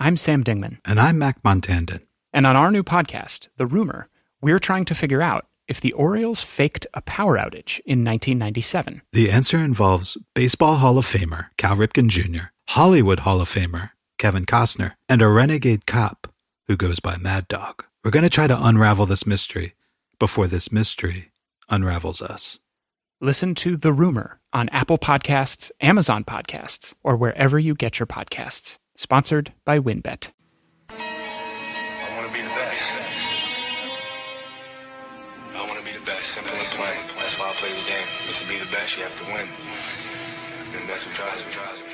I'm 0.00 0.16
Sam 0.16 0.44
Dingman. 0.44 0.78
And 0.84 1.00
I'm 1.00 1.18
Mac 1.18 1.42
Montandon. 1.42 2.02
And 2.32 2.46
on 2.46 2.54
our 2.54 2.70
new 2.70 2.84
podcast, 2.84 3.48
The 3.56 3.66
Rumor, 3.66 4.08
we're 4.40 4.60
trying 4.60 4.84
to 4.84 4.94
figure 4.94 5.20
out 5.20 5.46
if 5.66 5.80
the 5.80 5.92
Orioles 5.94 6.40
faked 6.40 6.86
a 6.94 7.00
power 7.00 7.36
outage 7.36 7.80
in 7.84 8.04
1997. 8.04 9.02
The 9.12 9.28
answer 9.28 9.58
involves 9.58 10.16
Baseball 10.34 10.76
Hall 10.76 10.98
of 10.98 11.04
Famer 11.04 11.46
Cal 11.56 11.74
Ripken 11.74 12.08
Jr., 12.08 12.50
Hollywood 12.68 13.20
Hall 13.20 13.40
of 13.40 13.48
Famer 13.48 13.90
Kevin 14.18 14.46
Costner, 14.46 14.94
and 15.08 15.20
a 15.20 15.26
renegade 15.28 15.86
cop 15.86 16.32
who 16.68 16.76
goes 16.76 17.00
by 17.00 17.16
Mad 17.16 17.48
Dog. 17.48 17.84
We're 18.04 18.12
going 18.12 18.22
to 18.22 18.30
try 18.30 18.46
to 18.46 18.66
unravel 18.66 19.06
this 19.06 19.26
mystery 19.26 19.74
before 20.20 20.46
this 20.46 20.70
mystery 20.70 21.32
unravels 21.68 22.22
us. 22.22 22.60
Listen 23.20 23.56
to 23.56 23.76
The 23.76 23.92
Rumor 23.92 24.38
on 24.52 24.68
Apple 24.68 24.98
Podcasts, 24.98 25.72
Amazon 25.80 26.22
Podcasts, 26.22 26.94
or 27.02 27.16
wherever 27.16 27.58
you 27.58 27.74
get 27.74 27.98
your 27.98 28.06
podcasts. 28.06 28.78
Sponsored 29.00 29.52
by 29.64 29.78
WinBet. 29.78 30.30
I 30.90 32.16
want 32.16 32.26
to 32.26 32.32
be 32.34 32.42
the 32.42 32.48
best. 32.48 32.96
I 35.54 35.66
want 35.68 35.78
to 35.78 35.84
be 35.84 35.96
the 35.96 36.04
best. 36.04 36.24
Simple 36.24 36.52
and 36.52 36.60
plain. 36.60 36.96
That's 37.16 37.38
why 37.38 37.48
I 37.48 37.52
play 37.52 37.68
the 37.68 37.88
game. 37.88 38.08
But 38.26 38.34
to 38.34 38.48
be 38.48 38.58
the 38.58 38.66
best, 38.72 38.96
you 38.96 39.04
have 39.04 39.16
to 39.18 39.24
win. 39.26 39.46
And 40.74 40.88
that's 40.88 41.06
what 41.06 41.14
drives 41.14 41.46
me. 41.46 41.52
Drives 41.52 41.78
me. 41.78 41.84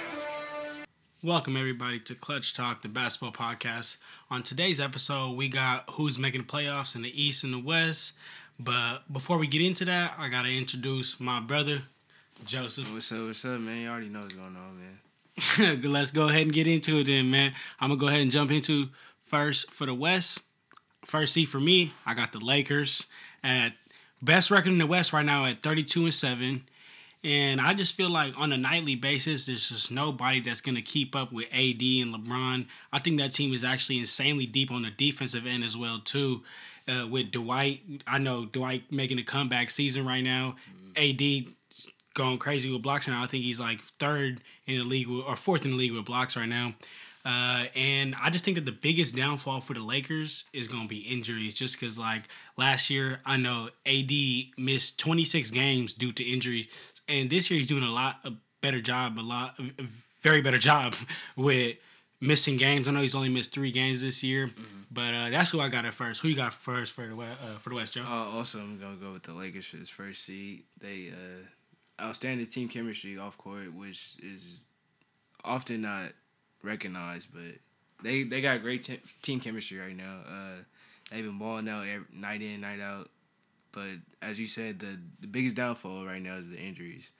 Welcome, 1.22 1.58
everybody, 1.58 2.00
to 2.00 2.14
Clutch 2.14 2.54
Talk, 2.54 2.80
the 2.80 2.88
basketball 2.88 3.32
podcast. 3.32 3.98
On 4.30 4.42
today's 4.42 4.80
episode, 4.80 5.36
we 5.36 5.50
got 5.50 5.84
who's 5.90 6.18
making 6.18 6.40
the 6.40 6.46
playoffs 6.46 6.96
in 6.96 7.02
the 7.02 7.22
East 7.22 7.44
and 7.44 7.52
the 7.52 7.58
West. 7.58 8.14
But 8.58 9.12
before 9.12 9.36
we 9.36 9.46
get 9.46 9.60
into 9.60 9.84
that, 9.84 10.14
I 10.16 10.30
got 10.30 10.44
to 10.44 10.56
introduce 10.56 11.20
my 11.20 11.40
brother, 11.40 11.82
Joseph. 12.46 12.90
What's 12.94 13.12
up? 13.12 13.26
What's 13.26 13.44
up, 13.44 13.60
man? 13.60 13.82
You 13.82 13.90
already 13.90 14.08
know 14.08 14.22
what's 14.22 14.32
going 14.32 14.56
on, 14.56 14.78
man. 14.78 15.00
Let's 15.58 16.10
go 16.10 16.28
ahead 16.28 16.42
and 16.42 16.52
get 16.52 16.66
into 16.66 16.98
it 16.98 17.04
then, 17.04 17.30
man. 17.30 17.54
I'm 17.80 17.90
to 17.90 17.96
go 17.96 18.08
ahead 18.08 18.20
and 18.20 18.30
jump 18.30 18.50
into 18.50 18.88
first 19.24 19.70
for 19.70 19.86
the 19.86 19.94
West. 19.94 20.42
First 21.04 21.34
seed 21.34 21.48
for 21.48 21.60
me, 21.60 21.92
I 22.06 22.14
got 22.14 22.32
the 22.32 22.38
Lakers 22.38 23.06
at 23.42 23.72
best 24.22 24.50
record 24.50 24.72
in 24.72 24.78
the 24.78 24.86
West 24.86 25.12
right 25.12 25.24
now 25.24 25.44
at 25.44 25.62
32 25.62 26.04
and 26.04 26.14
7. 26.14 26.62
And 27.24 27.60
I 27.60 27.74
just 27.74 27.94
feel 27.94 28.10
like 28.10 28.34
on 28.36 28.52
a 28.52 28.56
nightly 28.58 28.94
basis, 28.94 29.46
there's 29.46 29.70
just 29.70 29.90
nobody 29.90 30.40
that's 30.40 30.60
going 30.60 30.74
to 30.76 30.82
keep 30.82 31.16
up 31.16 31.32
with 31.32 31.46
AD 31.46 31.80
and 31.80 32.14
LeBron. 32.14 32.66
I 32.92 32.98
think 32.98 33.18
that 33.18 33.32
team 33.32 33.52
is 33.52 33.64
actually 33.64 33.98
insanely 33.98 34.46
deep 34.46 34.70
on 34.70 34.82
the 34.82 34.90
defensive 34.90 35.46
end 35.46 35.64
as 35.64 35.76
well, 35.76 36.00
too. 36.04 36.42
Uh, 36.86 37.06
with 37.06 37.30
Dwight, 37.30 37.80
I 38.06 38.18
know 38.18 38.44
Dwight 38.44 38.92
making 38.92 39.18
a 39.18 39.22
comeback 39.22 39.70
season 39.70 40.06
right 40.06 40.22
now. 40.22 40.56
AD 40.96 41.20
going 42.14 42.38
crazy 42.38 42.72
with 42.72 42.82
blocks 42.82 43.06
now. 43.06 43.22
I 43.22 43.26
think 43.26 43.44
he's 43.44 43.60
like 43.60 43.80
third 43.80 44.40
in 44.66 44.78
the 44.78 44.84
league 44.84 45.08
with, 45.08 45.24
or 45.26 45.36
fourth 45.36 45.64
in 45.64 45.72
the 45.72 45.76
league 45.76 45.92
with 45.92 46.04
blocks 46.04 46.36
right 46.36 46.48
now. 46.48 46.74
Uh, 47.24 47.64
and 47.74 48.14
I 48.20 48.28
just 48.28 48.44
think 48.44 48.56
that 48.56 48.66
the 48.66 48.72
biggest 48.72 49.16
downfall 49.16 49.60
for 49.62 49.72
the 49.72 49.80
Lakers 49.80 50.44
is 50.52 50.68
going 50.68 50.82
to 50.82 50.88
be 50.88 50.98
injuries, 50.98 51.54
just 51.54 51.80
because 51.80 51.98
like 51.98 52.24
last 52.56 52.90
year, 52.90 53.20
I 53.24 53.38
know 53.38 53.70
AD 53.86 54.12
missed 54.58 55.00
26 55.00 55.50
games 55.50 55.94
due 55.94 56.12
to 56.12 56.22
injury, 56.22 56.68
and 57.08 57.30
this 57.30 57.50
year 57.50 57.58
he's 57.58 57.66
doing 57.66 57.82
a 57.82 57.90
lot 57.90 58.18
a 58.24 58.32
better 58.60 58.80
job, 58.80 59.18
a 59.18 59.22
lot 59.22 59.58
a 59.58 59.84
very 60.20 60.42
better 60.42 60.58
job 60.70 60.94
with 61.34 61.76
missing 62.20 62.58
games. 62.58 62.86
I 62.86 62.90
know 62.90 63.00
he's 63.00 63.14
only 63.14 63.30
missed 63.30 63.54
three 63.54 63.70
games 63.70 64.02
this 64.02 64.22
year, 64.22 64.48
mm-hmm. 64.48 64.82
but 64.90 65.14
uh, 65.14 65.30
that's 65.30 65.50
who 65.50 65.60
I 65.60 65.68
got 65.68 65.86
at 65.86 65.94
first. 65.94 66.20
Who 66.20 66.28
you 66.28 66.36
got 66.36 66.52
first 66.52 66.92
for 66.92 67.06
the 67.06 67.16
uh, 67.16 67.58
for 67.58 67.70
the 67.70 67.76
West, 67.76 67.94
Joe? 67.94 68.02
Uh, 68.02 68.36
also, 68.36 68.58
I'm 68.58 68.78
gonna 68.78 68.96
go 68.96 69.12
with 69.12 69.22
the 69.22 69.32
Lakers 69.32 69.64
for 69.64 69.78
this 69.78 69.88
first 69.88 70.24
seed. 70.24 70.64
They 70.78 71.08
uh, 71.10 71.46
outstanding 72.00 72.46
team 72.46 72.68
chemistry 72.68 73.18
off 73.18 73.38
court, 73.38 73.72
which 73.74 74.16
is 74.22 74.60
often 75.44 75.82
not 75.82 76.12
recognized, 76.62 77.28
but 77.32 77.60
they 78.02 78.22
they 78.24 78.40
got 78.40 78.62
great 78.62 78.82
te- 78.82 79.00
team 79.22 79.40
chemistry 79.40 79.78
right 79.78 79.96
now. 79.96 80.20
Uh, 80.28 80.62
they've 81.10 81.24
been 81.24 81.38
balling 81.38 81.68
out 81.68 81.86
every, 81.86 82.06
night 82.12 82.42
in, 82.42 82.60
night 82.60 82.80
out. 82.80 83.10
But 83.72 83.98
as 84.22 84.38
you 84.38 84.46
said, 84.46 84.78
the 84.78 84.98
the 85.20 85.26
biggest 85.26 85.56
downfall 85.56 86.04
right 86.04 86.22
now 86.22 86.36
is 86.36 86.50
the 86.50 86.58
injuries. 86.58 87.10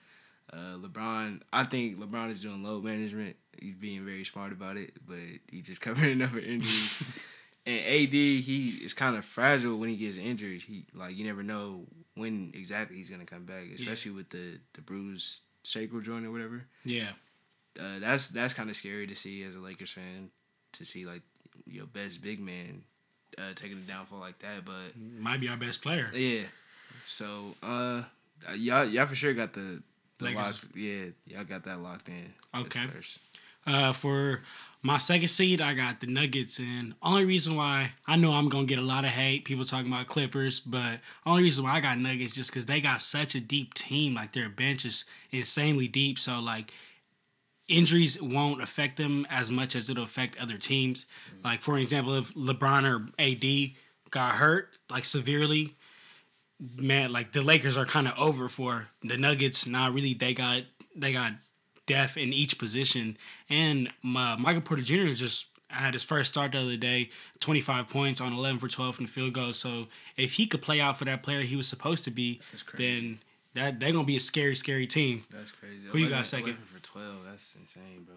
Uh, 0.53 0.77
LeBron, 0.77 1.41
I 1.51 1.63
think 1.63 1.99
LeBron 1.99 2.29
is 2.29 2.39
doing 2.39 2.63
load 2.63 2.83
management. 2.83 3.35
He's 3.59 3.73
being 3.73 4.05
very 4.05 4.23
smart 4.23 4.51
about 4.51 4.77
it, 4.77 4.93
but 5.05 5.17
he 5.51 5.61
just 5.61 5.81
covered 5.81 6.09
enough 6.09 6.33
of 6.33 6.43
injuries. 6.43 7.03
and 7.65 7.79
AD, 7.79 8.13
he 8.13 8.79
is 8.83 8.93
kind 8.93 9.15
of 9.15 9.25
fragile 9.25 9.77
when 9.77 9.89
he 9.89 9.97
gets 9.97 10.17
injured. 10.17 10.61
He 10.61 10.85
like 10.93 11.17
you 11.17 11.25
never 11.25 11.43
know 11.43 11.85
when 12.15 12.51
exactly 12.53 12.97
he's 12.97 13.09
gonna 13.09 13.25
come 13.25 13.45
back, 13.45 13.65
especially 13.73 14.11
yeah. 14.11 14.17
with 14.17 14.29
the 14.29 14.59
the 14.73 14.81
bruised 14.81 15.41
sacral 15.63 16.01
joint 16.01 16.25
or 16.25 16.31
whatever. 16.31 16.65
Yeah, 16.83 17.11
uh, 17.79 17.99
that's 17.99 18.27
that's 18.29 18.53
kind 18.53 18.69
of 18.69 18.75
scary 18.75 19.07
to 19.07 19.15
see 19.15 19.43
as 19.43 19.55
a 19.55 19.59
Lakers 19.59 19.91
fan 19.91 20.29
to 20.73 20.85
see 20.85 21.05
like 21.05 21.21
your 21.65 21.85
best 21.85 22.21
big 22.21 22.39
man 22.39 22.83
uh, 23.37 23.53
taking 23.55 23.77
a 23.77 23.81
downfall 23.81 24.19
like 24.19 24.39
that, 24.39 24.65
but 24.65 24.97
might 25.19 25.39
be 25.39 25.49
our 25.49 25.57
best 25.57 25.81
player. 25.81 26.11
Yeah. 26.13 26.43
So 27.05 27.55
uh, 27.61 28.03
y'all 28.55 28.85
y'all 28.85 29.05
for 29.05 29.15
sure 29.15 29.33
got 29.33 29.53
the 29.53 29.81
the 30.19 30.31
lock. 30.31 30.55
Yeah, 30.73 31.05
y'all 31.27 31.43
got 31.43 31.63
that 31.63 31.81
locked 31.81 32.09
in. 32.09 32.33
Okay. 32.53 32.87
Uh, 33.67 33.93
for 33.93 34.41
my 34.85 34.99
second 34.99 35.29
seed, 35.29 35.61
I 35.61 35.73
got 35.73 35.99
the 35.99 36.05
Nuggets, 36.05 36.59
and 36.59 36.93
only 37.01 37.25
reason 37.25 37.55
why 37.55 37.93
I 38.05 38.17
know 38.17 38.33
I'm 38.33 38.49
gonna 38.49 38.67
get 38.67 38.77
a 38.77 38.83
lot 38.83 39.03
of 39.03 39.09
hate, 39.09 39.43
people 39.43 39.65
talking 39.65 39.91
about 39.91 40.05
Clippers, 40.05 40.59
but 40.59 40.99
only 41.25 41.41
reason 41.41 41.63
why 41.63 41.71
I 41.71 41.79
got 41.79 41.97
Nuggets 41.97 42.35
just 42.35 42.51
because 42.51 42.67
they 42.67 42.79
got 42.81 43.01
such 43.01 43.33
a 43.33 43.39
deep 43.39 43.73
team, 43.73 44.13
like 44.13 44.33
their 44.33 44.47
bench 44.47 44.85
is 44.85 45.03
insanely 45.31 45.87
deep. 45.87 46.19
So 46.19 46.39
like 46.39 46.71
injuries 47.67 48.21
won't 48.21 48.61
affect 48.61 48.97
them 48.97 49.25
as 49.27 49.49
much 49.49 49.75
as 49.75 49.89
it'll 49.89 50.03
affect 50.03 50.37
other 50.37 50.59
teams. 50.59 51.07
Like 51.43 51.63
for 51.63 51.79
example, 51.79 52.13
if 52.13 52.35
LeBron 52.35 52.83
or 52.85 53.07
AD 53.17 53.75
got 54.11 54.35
hurt 54.35 54.77
like 54.91 55.05
severely, 55.05 55.73
man, 56.59 57.11
like 57.11 57.31
the 57.31 57.41
Lakers 57.41 57.75
are 57.75 57.87
kind 57.87 58.07
of 58.07 58.13
over 58.19 58.47
for 58.47 58.89
the 59.01 59.17
Nuggets. 59.17 59.65
Not 59.65 59.95
really. 59.95 60.13
They 60.13 60.35
got 60.35 60.61
they 60.95 61.11
got 61.11 61.31
depth 61.85 62.17
in 62.17 62.33
each 62.33 62.57
position, 62.57 63.17
and 63.49 63.89
uh, 64.03 64.35
Michael 64.37 64.61
Porter 64.61 64.81
Jr. 64.83 65.13
just 65.13 65.47
had 65.69 65.93
his 65.93 66.03
first 66.03 66.31
start 66.31 66.51
the 66.53 66.59
other 66.59 66.77
day, 66.77 67.09
25 67.39 67.89
points 67.89 68.21
on 68.21 68.33
11 68.33 68.59
for 68.59 68.67
12 68.67 68.95
from 68.95 69.05
the 69.05 69.11
field 69.11 69.33
goal. 69.33 69.51
So 69.53 69.87
if 70.15 70.33
he 70.33 70.45
could 70.47 70.61
play 70.61 70.79
out 70.79 70.97
for 70.97 71.05
that 71.05 71.23
player 71.23 71.41
he 71.41 71.55
was 71.55 71.67
supposed 71.67 72.03
to 72.05 72.11
be, 72.11 72.39
then 72.77 73.19
that 73.55 73.79
they're 73.79 73.91
gonna 73.91 74.03
be 74.03 74.15
a 74.15 74.21
scary, 74.21 74.55
scary 74.55 74.87
team. 74.87 75.23
That's 75.31 75.51
crazy. 75.51 75.87
Who 75.87 75.97
11, 75.97 76.01
you 76.01 76.09
got 76.09 76.25
second? 76.25 76.55
for 76.57 76.79
twelve. 76.81 77.25
That's 77.29 77.55
insane, 77.55 78.05
bro. 78.05 78.15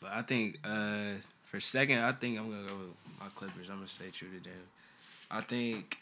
But 0.00 0.12
I 0.12 0.22
think 0.22 0.58
uh, 0.64 1.18
for 1.44 1.60
second, 1.60 1.98
I 1.98 2.12
think 2.12 2.38
I'm 2.38 2.50
gonna 2.50 2.68
go 2.68 2.76
with 2.76 2.96
my 3.20 3.26
Clippers. 3.34 3.68
I'm 3.68 3.76
gonna 3.76 3.88
stay 3.88 4.10
true 4.12 4.28
to 4.28 4.42
them. 4.44 4.52
I 5.30 5.40
think 5.40 5.98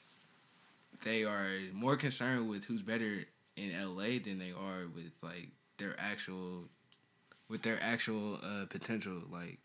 they 1.04 1.25
are 1.25 1.50
more 1.72 1.97
concerned 1.97 2.48
with 2.48 2.64
who's 2.64 2.82
better 2.82 3.25
in 3.56 3.72
LA 3.72 4.19
than 4.22 4.38
they 4.38 4.50
are 4.50 4.87
with 4.94 5.12
like 5.22 5.48
their 5.78 5.94
actual 5.98 6.64
with 7.49 7.62
their 7.62 7.78
actual 7.82 8.38
uh, 8.43 8.66
potential. 8.66 9.22
Like 9.31 9.59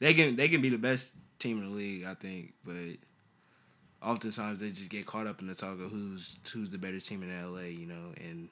they 0.00 0.14
can 0.14 0.36
they 0.36 0.48
can 0.48 0.60
be 0.60 0.68
the 0.68 0.78
best 0.78 1.14
team 1.38 1.58
in 1.58 1.68
the 1.68 1.74
league, 1.74 2.04
I 2.04 2.14
think, 2.14 2.54
but 2.64 2.96
oftentimes 4.02 4.60
they 4.60 4.70
just 4.70 4.90
get 4.90 5.06
caught 5.06 5.26
up 5.26 5.40
in 5.40 5.46
the 5.46 5.54
talk 5.54 5.80
of 5.80 5.90
who's 5.90 6.36
who's 6.52 6.70
the 6.70 6.78
better 6.78 7.00
team 7.00 7.22
in 7.22 7.52
LA, 7.52 7.62
you 7.62 7.86
know, 7.86 8.12
and 8.16 8.48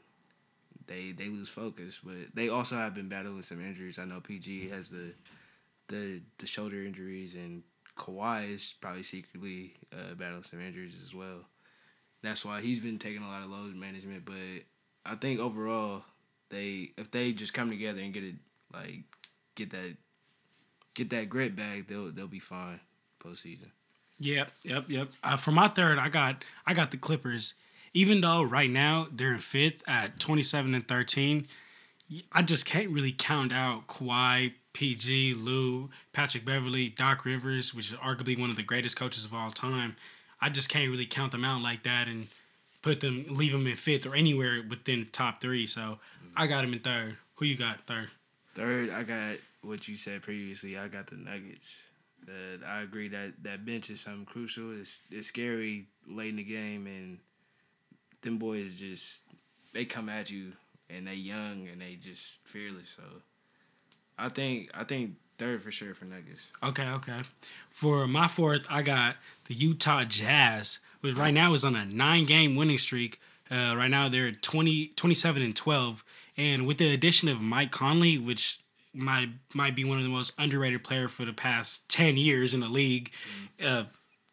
they 0.86 1.12
they 1.12 1.28
lose 1.28 1.48
focus. 1.48 2.00
But 2.02 2.34
they 2.34 2.48
also 2.48 2.76
have 2.76 2.94
been 2.94 3.08
battling 3.08 3.42
some 3.42 3.60
injuries. 3.60 3.98
I 3.98 4.04
know 4.04 4.20
PG 4.20 4.68
has 4.70 4.90
the 4.90 5.12
the 5.88 6.20
the 6.38 6.46
shoulder 6.46 6.82
injuries, 6.82 7.34
and 7.34 7.62
Kawhi 7.96 8.54
is 8.54 8.74
probably 8.80 9.02
secretly 9.02 9.74
uh, 9.92 10.14
battling 10.14 10.42
some 10.42 10.60
injuries 10.60 10.94
as 11.02 11.14
well. 11.14 11.46
That's 12.22 12.44
why 12.44 12.62
he's 12.62 12.80
been 12.80 12.98
taking 12.98 13.22
a 13.22 13.28
lot 13.28 13.44
of 13.44 13.50
load 13.50 13.74
management. 13.74 14.24
But 14.24 14.64
I 15.04 15.14
think 15.14 15.40
overall, 15.40 16.04
they 16.50 16.92
if 16.96 17.10
they 17.10 17.32
just 17.32 17.54
come 17.54 17.70
together 17.70 18.00
and 18.00 18.12
get 18.12 18.24
it 18.24 18.36
like 18.74 19.04
get 19.54 19.70
that 19.70 19.96
get 20.94 21.10
that 21.10 21.28
grit 21.28 21.56
back, 21.56 21.86
they'll 21.88 22.10
they'll 22.10 22.26
be 22.26 22.40
fine 22.40 22.80
postseason. 23.22 23.70
Yep, 24.18 24.50
yep, 24.62 24.84
yep. 24.88 25.08
Uh, 25.22 25.36
for 25.36 25.50
my 25.50 25.68
third, 25.68 25.98
I 25.98 26.08
got 26.08 26.44
I 26.66 26.74
got 26.74 26.90
the 26.90 26.96
Clippers. 26.96 27.54
Even 27.92 28.20
though 28.20 28.42
right 28.42 28.70
now 28.70 29.06
they're 29.12 29.34
in 29.34 29.40
fifth 29.40 29.82
at 29.86 30.18
twenty 30.18 30.42
seven 30.42 30.74
and 30.74 30.86
thirteen, 30.86 31.46
I 32.32 32.42
just 32.42 32.66
can't 32.66 32.90
really 32.90 33.12
count 33.12 33.52
out 33.52 33.86
Kawhi, 33.86 34.54
PG, 34.72 35.34
Lou, 35.34 35.90
Patrick 36.12 36.44
Beverley, 36.44 36.88
Doc 36.88 37.24
Rivers, 37.24 37.74
which 37.74 37.92
is 37.92 37.98
arguably 37.98 38.38
one 38.38 38.50
of 38.50 38.56
the 38.56 38.62
greatest 38.62 38.96
coaches 38.96 39.24
of 39.24 39.34
all 39.34 39.50
time. 39.50 39.96
I 40.40 40.50
just 40.50 40.68
can't 40.68 40.90
really 40.90 41.06
count 41.06 41.32
them 41.32 41.44
out 41.44 41.62
like 41.62 41.84
that 41.84 42.06
and 42.06 42.26
put 42.82 43.00
them, 43.00 43.24
leave 43.30 43.52
them 43.52 43.66
in 43.66 43.76
fifth 43.76 44.04
or 44.04 44.14
anywhere 44.14 44.62
within 44.68 45.00
the 45.00 45.10
top 45.10 45.40
three. 45.40 45.66
So 45.66 46.00
I 46.36 46.46
got 46.46 46.62
them 46.62 46.74
in 46.74 46.80
third. 46.80 47.16
Who 47.36 47.46
you 47.46 47.56
got 47.56 47.86
third? 47.86 48.10
Third, 48.54 48.90
I 48.90 49.02
got 49.02 49.36
what 49.62 49.88
you 49.88 49.96
said 49.96 50.22
previously. 50.22 50.78
I 50.78 50.88
got 50.88 51.08
the 51.08 51.16
Nuggets. 51.16 51.86
Uh, 52.26 52.64
I 52.66 52.80
agree 52.80 53.08
that 53.08 53.32
that 53.42 53.66
bench 53.66 53.90
is 53.90 54.00
something 54.00 54.24
crucial. 54.24 54.78
It's 54.78 55.02
it's 55.10 55.28
scary 55.28 55.86
late 56.08 56.30
in 56.30 56.36
the 56.36 56.44
game, 56.44 56.86
and 56.86 57.18
them 58.22 58.38
boys 58.38 58.76
just 58.76 59.22
they 59.72 59.84
come 59.84 60.08
at 60.08 60.30
you, 60.30 60.52
and 60.88 61.06
they 61.06 61.14
young 61.14 61.68
and 61.70 61.80
they 61.80 61.96
just 61.96 62.38
fearless. 62.44 62.90
So 62.96 63.02
I 64.18 64.28
think 64.28 64.70
I 64.72 64.84
think 64.84 65.16
third 65.38 65.62
for 65.62 65.70
sure 65.70 65.94
for 65.94 66.04
Nuggets. 66.04 66.52
Okay, 66.62 66.88
okay. 66.88 67.20
For 67.68 68.06
my 68.06 68.28
fourth, 68.28 68.66
I 68.70 68.82
got 68.82 69.16
the 69.46 69.54
Utah 69.54 70.04
Jazz, 70.04 70.78
which 71.00 71.16
right 71.16 71.34
now 71.34 71.52
is 71.54 71.64
on 71.64 71.76
a 71.76 71.84
nine 71.84 72.24
game 72.24 72.56
winning 72.56 72.78
streak. 72.78 73.20
Uh, 73.50 73.74
right 73.76 73.90
now 73.90 74.08
they're 74.08 74.32
20, 74.32 74.88
27 74.96 75.42
and 75.42 75.54
12. 75.54 76.04
And 76.36 76.66
with 76.66 76.78
the 76.78 76.92
addition 76.92 77.28
of 77.28 77.40
Mike 77.40 77.70
Conley, 77.70 78.18
which 78.18 78.58
might 78.92 79.30
might 79.52 79.74
be 79.74 79.84
one 79.84 79.98
of 79.98 80.04
the 80.04 80.10
most 80.10 80.32
underrated 80.38 80.84
player 80.84 81.08
for 81.08 81.24
the 81.24 81.32
past 81.32 81.90
10 81.90 82.16
years 82.16 82.54
in 82.54 82.60
the 82.60 82.68
league, 82.68 83.10
uh, 83.64 83.84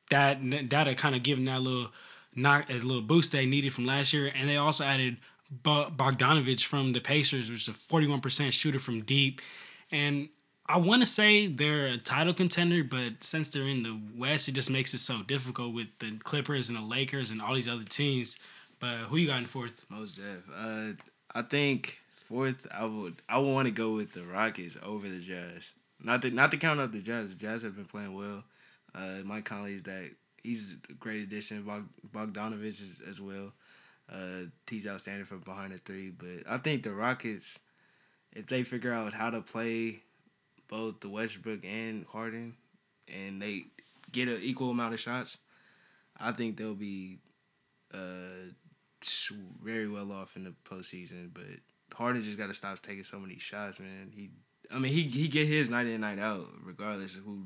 that 0.09 0.39
that'll 0.69 0.95
kind 0.95 1.15
of 1.15 1.24
give 1.24 1.38
them 1.38 1.45
that 1.45 1.62
little 1.62 1.92
knock 2.36 2.69
a 2.69 2.74
little 2.74 3.01
boost 3.01 3.31
they 3.31 3.45
needed 3.45 3.74
from 3.74 3.86
last 3.86 4.13
year. 4.13 4.31
And 4.33 4.50
they 4.50 4.57
also 4.57 4.83
added 4.83 5.18
Bogdanovich 5.63 6.65
from 6.65 6.94
the 6.94 7.01
Pacers, 7.01 7.50
which 7.50 7.68
is 7.68 7.75
a 7.75 7.77
41% 7.77 8.51
shooter 8.51 8.80
from 8.80 9.01
deep. 9.01 9.42
And 9.92 10.30
I 10.68 10.77
want 10.77 11.01
to 11.01 11.06
say 11.06 11.47
they're 11.47 11.88
a 11.88 11.97
title 11.97 12.33
contender, 12.33 12.83
but 12.83 13.24
since 13.24 13.50
they're 13.50 13.68
in 13.68 13.83
the 13.83 14.00
West, 14.18 14.47
it 14.47 14.54
just 14.54 14.69
makes 14.69 14.94
it 14.94 15.00
so 15.00 15.21
difficult 15.24 15.74
with 15.74 15.88
the 16.00 16.18
Clippers 16.24 16.69
and 16.69 16.77
the 16.77 16.83
Lakers 16.83 17.31
and 17.31 17.42
all 17.42 17.56
these 17.56 17.68
other 17.68 17.83
teams. 17.83 18.38
But 18.80 18.97
who 19.09 19.18
you 19.18 19.27
got 19.27 19.39
in 19.39 19.45
fourth? 19.45 19.86
Most 19.89 20.15
def. 20.15 20.44
Uh, 20.56 20.94
I 21.33 21.42
think 21.42 22.00
fourth, 22.28 22.68
I 22.72 22.86
would 22.86 23.22
I 23.30 23.38
would 23.38 23.54
want 23.54 23.66
to 23.68 23.72
go 23.72 23.94
with 23.94 24.13
the 24.13 24.24
Rockets 24.24 24.78
over 24.81 25.07
the 25.07 25.19
Jazz. 25.19 25.72
Not 26.04 26.22
to 26.24 26.31
not 26.31 26.51
to 26.51 26.57
count 26.57 26.80
out 26.80 26.92
the 26.92 27.01
Jazz. 27.01 27.30
The 27.30 27.36
Jazz 27.36 27.63
have 27.63 27.75
been 27.75 27.86
playing 27.86 28.16
well. 28.16 28.44
Uh, 28.94 29.19
Mike 29.24 29.45
Conley 29.45 29.75
is 29.75 29.83
that 29.83 30.12
he's 30.42 30.75
a 30.89 30.94
great 30.94 31.22
addition. 31.24 31.63
Bog, 31.63 31.88
Bogdanovich 32.13 32.81
is, 32.81 33.01
as 33.07 33.22
well. 33.22 33.54
Uh, 34.12 34.48
he's 34.69 34.88
outstanding 34.88 35.25
from 35.25 35.39
behind 35.39 35.74
the 35.74 35.78
three. 35.78 36.10
But 36.10 36.50
I 36.50 36.57
think 36.57 36.83
the 36.83 36.92
Rockets, 36.92 37.60
if 38.33 38.48
they 38.48 38.63
figure 38.63 38.94
out 38.94 39.13
how 39.13 39.30
to 39.30 39.42
play 39.42 40.01
both 40.68 41.00
the 41.00 41.10
Westbrook 41.10 41.63
and 41.63 42.06
Harden, 42.07 42.56
and 43.07 43.42
they 43.42 43.66
get 44.12 44.28
an 44.28 44.39
equal 44.42 44.72
amount 44.72 44.94
of 44.94 45.00
shots, 45.00 45.38
I 46.19 46.31
think 46.31 46.57
they'll 46.57 46.74
be 46.74 47.19
uh, 47.94 48.51
very 49.63 49.88
well 49.88 50.12
off 50.12 50.36
in 50.36 50.44
the 50.44 50.53
postseason. 50.69 51.30
But 51.33 51.45
Harden 51.95 52.24
just 52.24 52.38
got 52.38 52.48
to 52.48 52.53
stop 52.53 52.81
taking 52.81 53.03
so 53.03 53.19
many 53.19 53.38
shots, 53.38 53.80
man. 53.80 54.12
He, 54.13 54.30
I 54.74 54.80
mean, 54.80 54.92
he 54.92 55.03
he 55.03 55.27
get 55.27 55.48
his 55.48 55.69
night 55.69 55.88
in 55.88 56.01
night 56.01 56.19
out 56.19 56.48
regardless 56.63 57.15
of 57.18 57.24
who, 57.24 57.45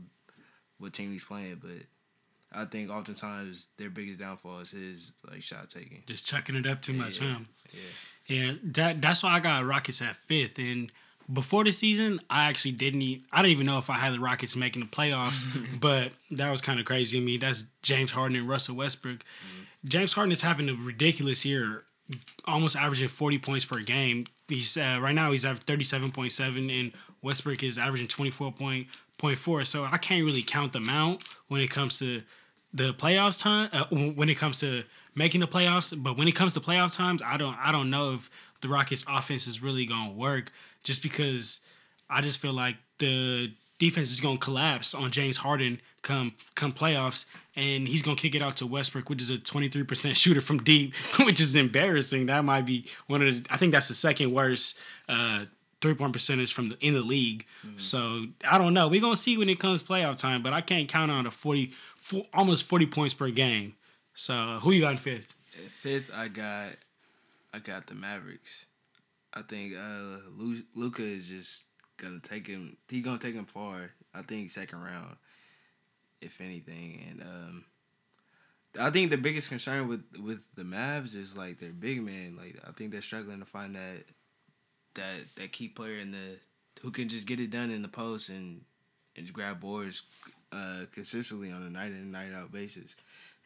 what 0.78 0.94
team 0.94 1.12
he's 1.12 1.24
playing. 1.24 1.62
But 1.62 1.88
I 2.52 2.66
think 2.66 2.90
oftentimes 2.90 3.70
their 3.78 3.90
biggest 3.90 4.20
downfall 4.20 4.60
is 4.60 4.72
his 4.72 5.14
like 5.30 5.42
shot 5.42 5.70
taking. 5.70 6.04
Just 6.06 6.26
chucking 6.26 6.56
it 6.56 6.68
up 6.68 6.82
too 6.82 6.94
much, 6.94 7.20
Yeah. 7.22 7.34
huh? 7.34 7.40
Yeah. 7.74 7.80
Yeah, 8.28 8.54
that 8.64 9.02
that's 9.02 9.22
why 9.22 9.34
I 9.34 9.40
got 9.40 9.64
Rockets 9.66 10.02
at 10.02 10.16
fifth. 10.16 10.58
And 10.58 10.92
before 11.32 11.64
the 11.64 11.72
season, 11.72 12.20
I 12.30 12.46
actually 12.46 12.72
didn't. 12.72 13.02
I 13.32 13.42
didn't 13.44 13.52
even 13.52 13.66
know 13.68 13.78
if 13.78 13.90
I 13.90 13.96
had 13.96 14.14
the 14.14 14.20
Rockets 14.20 14.56
making 14.56 14.82
the 14.82 14.88
playoffs. 14.88 15.46
but 15.80 16.12
that 16.32 16.50
was 16.50 16.60
kind 16.62 16.80
of 16.80 16.86
crazy 16.88 17.20
to 17.20 17.26
me. 17.26 17.38
That's 17.38 17.66
James 17.84 18.12
Harden 18.12 18.36
and 18.36 18.50
Russell 18.50 18.76
Westbrook. 18.76 19.20
Mm-hmm. 19.20 19.62
James 19.86 20.14
Harden 20.14 20.32
is 20.32 20.42
having 20.42 20.70
a 20.70 20.74
ridiculous 20.74 21.46
year, 21.46 21.84
almost 22.46 22.76
averaging 22.76 23.08
forty 23.08 23.38
points 23.38 23.66
per 23.66 23.80
game. 23.82 24.26
He's 24.48 24.76
uh, 24.78 25.00
right 25.02 25.16
now 25.16 25.32
he's 25.32 25.46
at 25.46 25.60
thirty 25.60 25.84
seven 25.84 26.12
point 26.12 26.32
seven, 26.32 26.70
and 26.70 26.92
Westbrook 27.22 27.64
is 27.64 27.78
averaging 27.78 28.08
twenty 28.08 28.32
four 28.32 28.52
point 28.52 28.88
point 29.18 29.38
four. 29.38 29.64
So 29.64 29.86
I 29.86 29.98
can't 29.98 30.26
really 30.26 30.44
count 30.44 30.74
them 30.74 30.90
out 30.90 31.24
when 31.48 31.62
it 31.62 31.70
comes 31.70 32.00
to 32.00 32.24
the 32.76 32.94
playoffs 32.94 33.42
time 33.42 33.70
uh, 33.72 33.86
when 33.86 34.28
it 34.28 34.36
comes 34.36 34.60
to 34.60 34.84
making 35.16 35.40
the 35.40 35.48
playoffs 35.48 35.94
but 36.04 36.18
when 36.18 36.28
it 36.28 36.36
comes 36.36 36.54
to 36.54 36.60
playoff 36.60 36.96
times 36.96 37.22
i 37.26 37.38
don't 37.38 37.58
i 37.58 37.72
don't 37.72 37.90
know 37.90 38.14
if 38.14 38.30
the 38.62 38.68
rockets 38.68 39.06
offense 39.08 39.48
is 39.48 39.64
really 39.64 39.86
going 39.86 40.10
to 40.10 40.16
work 40.16 40.52
just 40.84 41.02
because 41.02 41.62
i 42.10 42.22
just 42.22 42.38
feel 42.38 42.52
like 42.52 42.76
the 43.00 43.52
defense 43.80 44.12
is 44.12 44.20
going 44.20 44.38
to 44.38 44.44
collapse 44.44 44.94
on 44.94 45.10
james 45.10 45.38
harden 45.38 45.80
come 46.06 46.34
come 46.54 46.72
playoffs 46.72 47.26
and 47.56 47.88
he's 47.88 48.02
going 48.02 48.16
to 48.16 48.22
kick 48.22 48.36
it 48.36 48.42
out 48.42 48.56
to 48.56 48.66
westbrook 48.68 49.10
which 49.10 49.22
is 49.22 49.30
a 49.30 49.38
23% 49.38 50.16
shooter 50.16 50.40
from 50.40 50.60
deep 50.60 50.94
which 51.22 51.42
is 51.42 51.56
embarrassing 51.56 52.28
that 52.28 52.46
might 52.46 52.66
be 52.66 52.86
one 53.08 53.22
of 53.22 53.44
the 53.44 53.54
i 53.54 53.58
think 53.58 53.72
that's 53.74 53.88
the 53.88 53.94
second 53.94 54.32
worst 54.32 54.78
uh 55.10 55.46
three 55.82 55.94
point 55.94 56.14
percentage 56.14 56.54
from 56.54 56.70
the 56.70 56.78
in 56.80 56.94
the 56.94 57.02
league. 57.02 57.46
So 57.78 58.26
I 58.48 58.58
don't 58.58 58.74
know. 58.74 58.88
We're 58.88 59.02
gonna 59.02 59.18
see 59.18 59.38
when 59.38 59.50
it 59.50 59.60
comes 59.60 59.84
playoff 59.84 60.18
time, 60.18 60.42
but 60.42 60.54
I 60.54 60.62
can't 60.62 60.88
count 60.88 61.12
on 61.12 61.26
a 61.28 61.32
40, 61.32 61.72
fo- 61.98 62.28
almost 62.34 62.66
forty 62.66 62.86
points 62.86 63.14
per 63.14 63.30
game. 63.30 63.74
So 64.14 64.60
who 64.62 64.72
you 64.72 64.82
got 64.82 64.92
in 64.92 64.98
fifth? 64.98 65.34
Fifth, 65.70 66.12
I 66.14 66.28
got, 66.28 66.70
I 67.54 67.60
got 67.60 67.88
the 67.88 67.96
Mavericks. 67.96 68.66
I 69.34 69.42
think 69.42 69.74
uh, 69.76 70.18
Luka 70.76 71.04
is 71.04 71.28
just 71.28 71.66
gonna 71.98 72.20
take 72.20 72.48
him. 72.48 72.78
He 72.88 73.02
gonna 73.02 73.18
take 73.20 73.36
him 73.36 73.46
far. 73.46 73.92
I 74.14 74.22
think 74.22 74.50
second 74.50 74.82
round, 74.82 75.18
if 76.26 76.42
anything. 76.42 77.02
And 77.10 77.22
um, 77.22 77.66
I 78.80 78.90
think 78.90 79.10
the 79.10 79.18
biggest 79.18 79.50
concern 79.50 79.88
with 79.88 80.04
with 80.22 80.48
the 80.56 80.64
Mavs 80.64 81.16
is 81.16 81.38
like 81.38 81.60
their 81.60 81.72
big 81.72 82.02
man. 82.02 82.36
Like 82.38 82.58
I 82.68 82.72
think 82.72 82.92
they're 82.92 83.02
struggling 83.02 83.40
to 83.40 83.46
find 83.46 83.76
that 83.76 84.04
that 84.96 85.36
that 85.38 85.52
key 85.52 85.68
player 85.68 85.98
in 85.98 86.12
the 86.12 86.40
who 86.82 86.92
can 86.92 87.08
just 87.08 87.26
get 87.26 87.40
it 87.40 87.50
done 87.50 87.72
in 87.72 87.82
the 87.82 87.88
post 87.88 88.30
and 88.30 88.62
and 89.16 89.32
grab 89.32 89.60
boards 89.60 90.04
uh, 90.52 90.86
consistently 90.92 91.52
on 91.52 91.64
a 91.64 91.70
night 91.70 91.92
in 91.92 91.98
and 91.98 92.12
night 92.12 92.34
out 92.34 92.52
basis. 92.52 92.96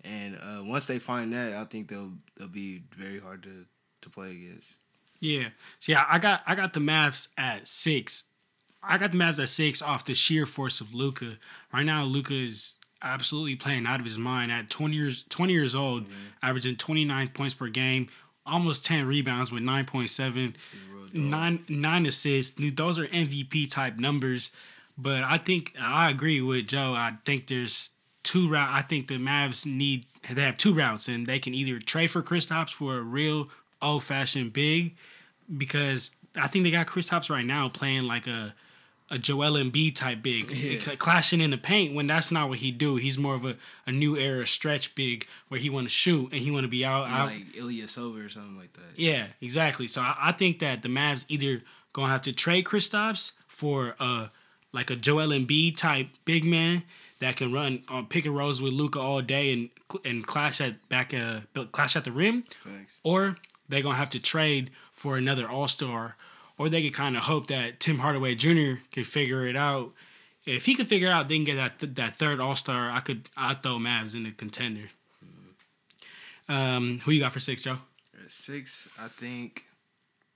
And 0.04 0.36
uh, 0.38 0.64
once 0.64 0.88
they 0.88 1.00
find 1.00 1.34
that, 1.34 1.54
I 1.54 1.66
think 1.66 1.90
they'll 1.90 2.14
they'll 2.36 2.48
be 2.48 2.84
very 2.96 3.20
hard 3.20 3.44
to, 3.44 3.66
to 4.02 4.10
play 4.10 4.32
against. 4.32 4.78
Yeah. 5.20 5.50
See, 5.80 5.94
I 5.94 6.20
got 6.20 6.42
I 6.48 6.56
got 6.56 6.74
the 6.74 6.80
Mavs 6.80 7.30
at 7.38 7.68
six. 7.68 8.24
I 8.82 8.98
got 8.98 9.12
the 9.12 9.18
Mavs 9.18 9.42
at 9.42 9.50
six 9.50 9.82
off 9.82 10.06
the 10.06 10.14
sheer 10.14 10.46
force 10.46 10.82
of 10.82 10.94
Luka. 10.94 11.38
Right 11.74 11.86
now, 11.86 12.04
Luka 12.04 12.34
is 12.34 12.74
absolutely 13.02 13.56
playing 13.56 13.86
out 13.86 14.00
of 14.00 14.06
his 14.06 14.18
mind. 14.18 14.52
At 14.52 14.70
twenty 14.70 14.96
years 14.96 15.24
twenty 15.30 15.54
years 15.54 15.76
old, 15.76 16.06
averaging 16.42 16.78
twenty 16.78 17.06
nine 17.06 17.30
points 17.30 17.54
per 17.56 17.68
game, 17.68 18.10
almost 18.46 18.86
ten 18.86 19.06
rebounds 19.06 19.52
with 19.52 19.64
nine 19.64 19.86
point 19.86 20.10
seven, 20.10 20.56
nine 21.14 21.66
nine 21.68 22.06
assists. 22.06 22.60
Those 22.74 23.00
are 23.00 23.08
MVP 23.08 23.72
type 23.72 23.98
numbers. 23.98 24.52
But 24.98 25.24
I 25.24 25.38
think 25.38 25.74
I 25.80 26.10
agree 26.10 26.42
with 26.42 26.68
Joe. 26.68 26.94
I 26.94 27.14
think 27.26 27.48
there's 27.48 27.92
two 28.24 28.50
route. 28.50 28.70
I 28.72 28.82
think 28.82 29.08
the 29.08 29.18
Mavs 29.18 29.66
need 29.66 30.06
they 30.30 30.42
have 30.42 30.58
two 30.58 30.74
routes, 30.74 31.08
and 31.08 31.26
they 31.26 31.40
can 31.40 31.54
either 31.54 31.80
trade 31.80 32.12
for 32.12 32.22
Kristaps 32.22 32.72
for 32.74 32.98
a 32.98 33.02
real 33.02 33.50
old 33.82 34.04
fashioned 34.04 34.52
big, 34.52 34.98
because 35.58 36.12
I 36.36 36.48
think 36.48 36.64
they 36.64 36.72
got 36.72 36.88
Kristaps 36.88 37.30
right 37.30 37.46
now 37.46 37.70
playing 37.70 38.04
like 38.04 38.28
a 38.28 38.54
a 39.12 39.18
Joel 39.18 39.54
Embiid 39.54 39.96
type 39.96 40.22
big, 40.22 40.52
cl- 40.82 40.96
clashing 40.98 41.42
in 41.42 41.50
the 41.52 41.58
paint 41.58 41.96
when 41.96 42.06
that's 42.08 42.30
not 42.32 42.48
what 42.50 42.60
he 42.60 42.72
do. 42.72 42.96
He's 42.98 43.18
more 43.18 43.34
of 43.36 43.44
a, 43.46 43.56
a 43.88 43.92
new 43.92 44.16
era 44.16 44.46
stretch 44.46 44.94
big 44.96 45.26
where 45.48 45.60
he 45.60 45.70
want 45.70 45.88
to 45.88 45.92
shoot 45.94 46.32
and 46.32 46.42
he 46.42 46.52
want 46.52 46.64
to 46.64 46.68
be 46.70 46.86
out, 46.86 47.08
out 47.08 47.28
Like 47.30 47.54
Ilyasova 47.54 48.26
or 48.26 48.30
something 48.30 48.58
like 48.58 48.74
that. 48.74 48.98
yeah, 48.98 49.28
exactly. 49.42 49.88
So 49.88 50.02
I, 50.02 50.16
I 50.20 50.32
think 50.32 50.60
that 50.60 50.84
the 50.84 50.90
Mavs 50.90 51.26
either 51.28 51.64
gonna 51.94 52.10
have 52.12 52.22
to 52.24 52.32
trade 52.34 52.66
Kristaps 52.66 53.32
for 53.48 53.96
uh 54.00 54.28
like 54.72 54.92
a 54.92 54.96
Joel 54.96 55.30
Embiid 55.30 55.76
type 55.78 56.08
big 56.26 56.46
man 56.46 56.84
that 57.20 57.36
can 57.36 57.52
run 57.52 57.84
on 57.90 58.06
pick 58.06 58.26
and 58.28 58.38
rolls 58.38 58.62
with 58.62 58.74
Luka 58.74 59.00
all 59.00 59.22
day 59.22 59.52
and 59.52 59.70
and 60.06 60.26
clash 60.28 60.62
at 60.62 60.88
back 60.88 61.14
uh 61.16 61.40
clash 61.72 61.96
at 61.96 62.04
the 62.04 62.12
rim, 62.12 62.44
Facts. 62.64 63.00
or 63.04 63.38
they're 63.68 63.82
gonna 63.82 63.96
have 63.98 64.10
to 64.12 64.20
trade 64.20 64.70
for 64.92 65.18
another 65.18 65.50
All 65.50 65.68
Star, 65.68 66.16
or 66.60 66.70
they 66.70 66.84
could 66.84 66.94
kind 66.94 67.18
of 67.18 67.24
hope 67.24 67.48
that 67.48 67.80
Tim 67.80 67.98
Hardaway 68.00 68.36
Jr. 68.36 68.82
could 68.94 69.08
figure 69.08 69.48
it 69.48 69.56
out. 69.56 69.94
If 70.46 70.66
he 70.66 70.76
could 70.76 70.88
figure 70.88 71.08
it 71.08 71.12
out, 71.12 71.28
they 71.28 71.36
can 71.38 71.46
get 71.46 71.56
that 71.56 71.96
that 71.96 72.16
third 72.18 72.40
All 72.40 72.56
Star. 72.56 72.92
I 72.92 73.00
could 73.00 73.30
I 73.36 73.56
throw 73.56 73.78
Mavs 73.78 74.16
in 74.16 74.24
the 74.24 74.32
contender. 74.32 74.92
Um, 76.48 77.00
who 77.04 77.12
you 77.12 77.20
got 77.22 77.32
for 77.32 77.40
six, 77.40 77.62
Joe? 77.62 77.78
Six, 78.28 78.88
I 79.00 79.08
think, 79.08 79.66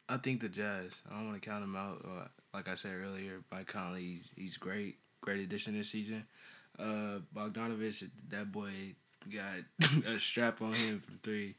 I 0.08 0.18
think 0.18 0.42
the 0.42 0.50
Jazz. 0.50 1.02
I 1.10 1.16
don't 1.16 1.28
want 1.30 1.42
to 1.42 1.48
count 1.50 1.62
them 1.62 1.76
out. 1.76 2.06
Uh, 2.06 2.28
Like 2.54 2.68
I 2.68 2.76
said 2.76 2.92
earlier, 3.04 3.42
Mike 3.52 3.68
Conley, 3.68 4.02
he's, 4.02 4.30
he's 4.36 4.58
great, 4.58 4.98
great 5.22 5.40
addition 5.42 5.76
this 5.76 5.90
season. 5.90 6.26
Uh, 6.78 7.20
Bogdanovich, 7.36 8.08
that 8.30 8.52
boy 8.52 8.70
got 9.32 10.06
a 10.08 10.20
strap 10.20 10.62
on 10.62 10.74
him 10.74 11.00
from 11.00 11.20
three, 11.24 11.56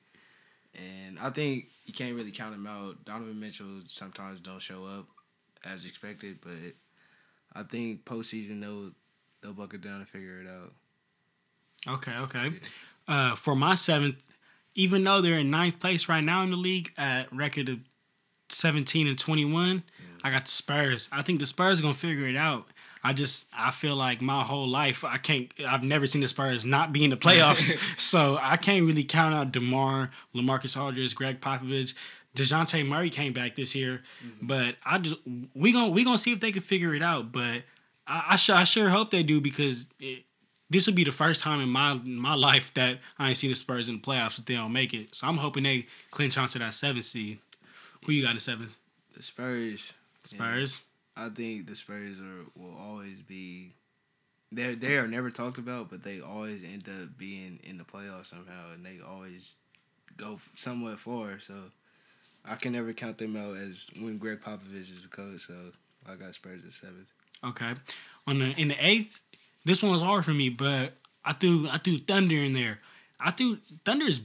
and 0.77 1.19
I 1.19 1.31
think 1.31 1.67
you 1.87 1.93
can't 1.93 2.15
really 2.15 2.31
count 2.31 2.55
him 2.55 2.67
out. 2.67 3.05
Donovan 3.05 3.39
Mitchell 3.39 3.83
sometimes 3.89 4.41
don't 4.41 4.61
show 4.61 4.85
up 4.85 5.07
as 5.65 5.85
expected, 5.85 6.39
but 6.41 6.75
I 7.53 7.63
think 7.63 8.05
postseason 8.05 8.61
they'll 8.61 8.91
they'll 9.43 9.53
buckle 9.53 9.79
down 9.79 9.97
and 9.97 10.09
figure 10.09 10.41
it 10.41 10.49
out. 10.49 10.73
Okay, 11.87 12.17
okay. 12.17 12.51
Uh, 13.07 13.35
for 13.35 13.55
my 13.55 13.75
seventh, 13.75 14.23
even 14.75 15.05
though 15.05 15.21
they're 15.21 15.39
in 15.39 15.51
ninth 15.51 15.79
place 15.79 16.09
right 16.09 16.25
now 16.25 16.43
in 16.43 16.51
the 16.51 16.57
league 16.57 16.93
at 16.97 17.31
record 17.33 17.69
of 17.69 17.79
17 18.49 19.07
and 19.07 19.19
21, 19.19 19.83
I 20.23 20.31
got 20.31 20.47
the 20.47 20.51
Spurs. 20.51 21.09
I 21.13 21.23
think 21.23 21.39
the 21.41 21.47
Spurs 21.47 21.81
are 21.81 21.83
going 21.83 21.95
to 21.95 22.01
figure 22.01 22.27
it 22.27 22.37
out. 22.37 22.69
I 23.05 23.13
just 23.13 23.49
I 23.57 23.71
feel 23.71 23.95
like 23.95 24.23
my 24.23 24.43
whole 24.43 24.67
life 24.67 25.05
I 25.05 25.19
can't 25.19 25.53
I've 25.69 25.85
never 25.85 26.07
seen 26.07 26.23
the 26.23 26.29
Spurs 26.29 26.65
not 26.65 26.93
be 26.93 27.05
in 27.05 27.11
the 27.11 27.17
playoffs. 27.17 27.77
so 28.01 28.39
I 28.41 28.57
can't 28.57 28.87
really 28.87 29.05
count 29.05 29.35
out 29.35 29.53
DeMar, 29.53 30.11
LaMarcus 30.35 30.81
Aldridge, 30.81 31.15
Gregg 31.15 31.41
Popovich. 31.41 31.95
Dejounte 32.35 32.85
Murray 32.85 33.11
came 33.11 33.33
back 33.33 33.55
this 33.55 33.77
year, 33.77 34.03
mm-hmm. 34.25 34.47
but 34.47 34.75
I 34.85 34.99
just 34.99 35.17
we 35.55 35.73
to 35.73 35.89
we 35.89 36.03
to 36.03 36.19
see 36.19 36.33
if 36.33 36.41
they 36.41 36.51
can 36.51 36.63
figure 36.63 36.95
it 36.95 37.03
out, 37.03 37.31
but 37.31 37.63
I 38.07 38.25
I, 38.31 38.37
sure, 38.37 38.57
I 38.57 38.65
sure 38.65 38.89
hope 38.89 39.11
they 39.11 39.23
do 39.23 39.41
because 39.41 39.89
it, 40.01 40.25
this 40.69 40.87
will 40.87 40.95
be 40.95 41.05
the 41.05 41.13
first 41.13 41.41
time 41.41 41.61
in 41.61 41.69
my 41.69 41.93
in 41.93 42.19
my 42.19 42.35
life 42.35 42.75
that 42.75 42.99
I 43.19 43.29
ain't 43.29 43.37
seen 43.37 43.51
the 43.51 43.57
Spurs 43.57 43.89
in 43.89 43.97
the 43.97 44.01
playoffs 44.01 44.39
if 44.39 44.47
they 44.47 44.55
don't 44.55 44.73
make 44.73 44.93
it. 44.93 45.15
So 45.15 45.29
I'm 45.29 45.37
hoping 45.37 45.63
they 45.63 45.87
clinch 46.11 46.37
onto 46.37 46.59
that 46.59 46.75
seventh 46.75 47.05
seed. 47.05 47.39
Who 48.05 48.13
you 48.13 48.23
got 48.25 48.33
in 48.33 48.41
seventh? 48.41 48.75
The 49.17 49.23
Spurs. 49.23 49.95
Spurs. 50.25 50.81
I 51.17 51.29
think 51.29 51.67
the 51.67 51.75
Spurs 51.75 52.21
are 52.21 52.45
will 52.57 52.77
always 52.79 53.23
be. 53.23 53.75
They 54.53 54.75
they 54.75 54.97
are 54.97 55.07
never 55.07 55.31
talked 55.31 55.59
about, 55.59 55.91
but 55.91 56.03
they 56.03 56.21
always 56.21 56.63
end 56.63 56.89
up 56.89 57.17
being 57.17 57.61
in 57.65 57.79
the 57.79 57.85
playoffs 57.85 58.27
somehow, 58.27 58.73
and 58.73 58.85
they 58.85 58.99
always 59.07 59.57
go 60.17 60.39
somewhat 60.55 60.99
far. 60.99 61.39
So 61.41 61.55
I 62.45 62.57
can 62.57 62.73
never 62.73 62.93
count 62.93 63.19
them 63.19 63.37
out 63.37 63.57
as 63.57 63.89
when 63.99 64.19
Gregg 64.19 64.41
Popovich 64.41 64.97
is 64.97 65.03
the 65.03 65.09
coach. 65.09 65.41
So 65.41 65.55
I 66.09 66.15
got 66.15 66.35
Spurs 66.35 66.65
at 66.65 66.73
seventh. 66.73 67.11
Okay. 67.43 67.75
On 68.27 68.39
the 68.39 68.51
in 68.61 68.69
the 68.69 68.77
eighth, 68.87 69.21
this 69.65 69.83
one 69.83 69.93
was 69.93 70.03
hard 70.03 70.25
for 70.25 70.35
me, 70.35 70.49
but 70.49 70.95
I 71.25 71.33
threw 71.33 71.69
I 71.69 71.79
threw 71.79 71.99
Thunder 71.99 72.37
in 72.37 72.53
there. 72.55 72.79
I 73.19 73.31
threw 73.31 73.59
Thunder's 73.85 74.21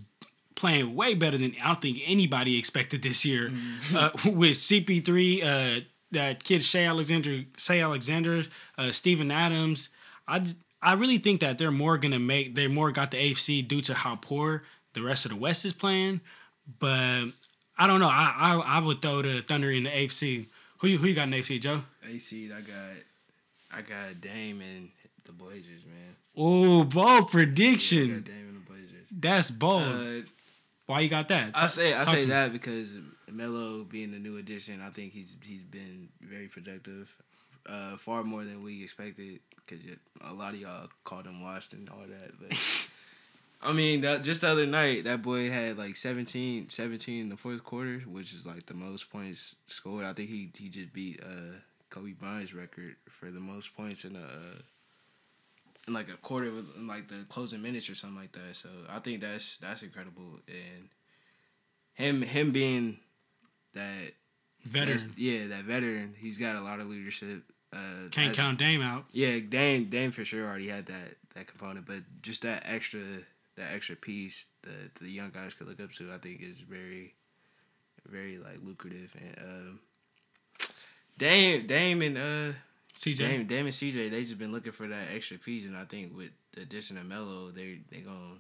playing 0.56 0.94
way 0.94 1.16
better 1.16 1.38
than 1.38 1.56
I 1.64 1.68
don't 1.68 1.82
think 1.82 2.00
anybody 2.06 2.60
expected 2.60 3.02
this 3.02 3.26
year. 3.26 3.50
Mm-hmm. 3.50 3.96
Uh, 3.96 4.10
with 4.32 4.58
CP3, 4.58 5.44
uh, 5.44 5.82
that 6.12 6.44
kid 6.44 6.64
Shai 6.64 6.84
Alexander, 6.86 7.44
Shai 7.58 7.80
Alexander, 7.82 8.44
uh, 8.78 8.92
Steven 8.92 9.32
Adams. 9.32 9.90
I 10.28 10.44
I 10.82 10.94
really 10.94 11.18
think 11.18 11.42
that 11.42 11.58
they're 11.58 11.72
more 11.72 11.98
gonna 11.98 12.20
make 12.20 12.56
they 12.56 12.68
more 12.68 12.92
got 12.92 13.12
the 13.12 13.18
AFC 13.18 13.68
due 13.68 13.82
to 13.82 13.94
how 13.94 14.16
poor 14.16 14.64
the 14.94 15.02
rest 15.02 15.26
of 15.26 15.32
the 15.32 15.38
West 15.38 15.66
is 15.66 15.74
playing. 15.74 16.22
But 16.80 17.26
I 17.78 17.88
don't 17.88 18.00
know. 18.00 18.10
I 18.10 18.34
I, 18.38 18.78
I 18.78 18.80
would 18.80 19.02
throw 19.02 19.22
the 19.22 19.42
Thunder 19.42 19.72
in 19.72 19.84
the 19.84 19.90
AFC. 19.90 20.48
Who 20.80 20.88
you 20.88 20.98
who 20.98 21.08
you 21.08 21.16
got 21.16 21.28
in 21.28 21.34
AFC, 21.34 21.60
Joe? 21.60 21.82
AC, 22.08 22.52
I 22.52 22.62
got 22.62 22.76
I 23.72 23.82
got 23.82 24.22
Dame 24.22 24.62
and 24.62 24.90
the 25.26 25.32
Blazers, 25.32 25.84
man. 25.86 26.16
Oh, 26.36 26.84
bold 26.84 27.30
prediction. 27.30 28.24
Dame 28.24 28.48
and 28.50 28.56
the 28.66 28.72
Blazers. 28.72 29.08
That's 29.12 29.52
bold. 29.52 29.84
Uh, 29.84 30.22
Why 30.86 31.02
you 31.02 31.10
got 31.10 31.28
that? 31.28 31.52
I 31.56 31.68
say 31.68 31.94
I 31.94 32.06
say 32.06 32.22
me. 32.22 32.26
that 32.26 32.52
because 32.54 32.98
Melo 33.32 33.84
being 33.84 34.12
the 34.12 34.20
new 34.20 34.38
addition, 34.38 34.82
I 34.82 34.90
think 34.90 35.14
he's 35.14 35.36
he's 35.44 35.64
been 35.64 36.10
very 36.22 36.48
productive, 36.48 37.16
uh, 37.68 37.98
far 37.98 38.24
more 38.24 38.44
than 38.44 38.64
we 38.64 38.84
expected. 38.84 39.40
Because 39.66 39.86
a 40.22 40.34
lot 40.34 40.56
of 40.56 40.62
y'all 40.62 40.88
called 41.04 41.28
him 41.28 41.44
washed 41.44 41.74
and 41.74 41.90
all 41.90 42.06
that, 42.08 42.32
but 42.40 42.58
I 43.62 43.74
mean, 43.74 44.02
that, 44.02 44.24
just 44.24 44.42
the 44.42 44.48
other 44.48 44.66
night, 44.66 45.04
that 45.04 45.22
boy 45.22 45.52
had 45.52 45.78
like 45.78 45.96
17, 45.96 46.70
17 46.70 47.22
in 47.22 47.30
the 47.30 47.36
fourth 47.36 47.64
quarter, 47.64 48.00
which 48.08 48.34
is 48.34 48.46
like 48.46 48.66
the 48.68 48.74
most 48.74 49.12
points 49.12 49.56
scored. 49.68 50.06
I 50.06 50.14
think 50.14 50.30
he 50.30 50.50
he 50.58 50.70
just 50.70 50.94
beat 50.94 51.22
uh, 51.22 51.58
Kobe 51.90 52.14
Bryant's 52.14 52.54
record 52.54 52.96
for 53.10 53.30
the 53.32 53.40
most 53.40 53.76
points 53.76 54.06
in 54.06 54.16
a. 54.16 54.20
Uh, 54.20 54.62
in 55.88 55.94
like 55.94 56.10
a 56.10 56.18
quarter 56.18 56.52
with 56.52 56.76
in 56.78 56.88
like 56.88 57.08
the 57.08 57.26
closing 57.30 57.62
minutes 57.62 57.90
or 57.90 57.96
something 57.96 58.20
like 58.20 58.32
that. 58.34 58.56
So 58.56 58.70
I 58.90 59.00
think 59.00 59.22
that's 59.22 59.58
that's 59.58 59.84
incredible 59.84 60.40
and 60.48 60.90
him 61.94 62.22
him 62.22 62.52
being 62.52 63.00
that 63.74 64.14
Veteran. 64.66 65.14
yeah, 65.18 65.48
that 65.48 65.64
veteran, 65.64 66.16
he's 66.18 66.38
got 66.38 66.56
a 66.56 66.62
lot 66.62 66.80
of 66.80 66.88
leadership. 66.90 67.44
Uh, 67.72 68.10
Can't 68.12 68.36
count 68.36 68.58
Dame 68.58 68.82
out. 68.82 69.06
Yeah, 69.12 69.40
Dame 69.40 69.90
Dame 69.90 70.12
for 70.12 70.26
sure 70.26 70.48
already 70.48 70.68
had 70.70 70.88
that 70.88 71.16
that 71.36 71.48
component, 71.48 71.86
but 71.86 72.00
just 72.22 72.42
that 72.42 72.64
extra 72.66 73.02
that 73.56 73.74
extra 73.74 73.96
piece 73.96 74.46
that 74.64 74.96
the 74.96 75.10
young 75.10 75.30
guys 75.30 75.54
could 75.54 75.68
look 75.68 75.80
up 75.80 75.92
to, 75.94 76.12
I 76.12 76.18
think 76.18 76.42
is 76.42 76.62
very 76.62 77.14
very 78.08 78.38
like 78.38 78.58
lucrative 78.64 79.16
and 79.20 79.38
um 79.48 79.80
Dame 81.18 81.68
Dame 81.68 82.02
and 82.02 82.18
uh 82.18 82.54
CJ. 82.96 83.18
Dame, 83.18 83.46
Dame 83.46 83.66
and 83.66 83.74
CJ, 83.74 84.10
they 84.12 84.24
just 84.24 84.38
been 84.38 84.52
looking 84.52 84.74
for 84.74 84.88
that 84.88 85.08
extra 85.14 85.38
piece, 85.38 85.66
and 85.66 85.78
I 85.78 85.86
think 85.86 86.16
with 86.18 86.32
the 86.54 86.62
addition 86.62 86.98
of 86.98 87.06
Melo, 87.06 87.50
they 87.52 87.80
they 87.90 88.00
gonna 88.00 88.40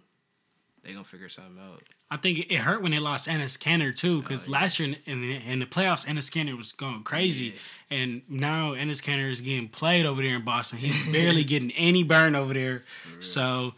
they 0.83 0.93
gonna 0.93 1.03
figure 1.03 1.29
something 1.29 1.61
out. 1.61 1.83
I 2.11 2.17
think 2.17 2.39
it 2.49 2.57
hurt 2.57 2.81
when 2.81 2.91
they 2.91 2.99
lost 2.99 3.27
Enes 3.27 3.57
Kanter 3.57 3.95
too, 3.95 4.21
because 4.21 4.43
Oh, 4.47 4.51
yeah. 4.51 4.59
last 4.59 4.79
year 4.79 4.95
in 5.05 5.21
the, 5.21 5.35
in 5.35 5.59
the 5.59 5.65
playoffs, 5.65 6.05
Enes 6.07 6.31
Kanter 6.31 6.57
was 6.57 6.71
going 6.71 7.03
crazy, 7.03 7.55
and 7.89 8.21
now 8.27 8.73
Enes 8.73 9.01
Kanter 9.03 9.29
is 9.29 9.41
getting 9.41 9.67
played 9.67 10.05
over 10.05 10.21
there 10.21 10.35
in 10.35 10.43
Boston. 10.43 10.79
He's 10.79 11.11
barely 11.11 11.43
getting 11.53 11.71
any 11.71 12.03
burn 12.03 12.35
over 12.35 12.53
there. 12.53 12.83
So, 13.19 13.73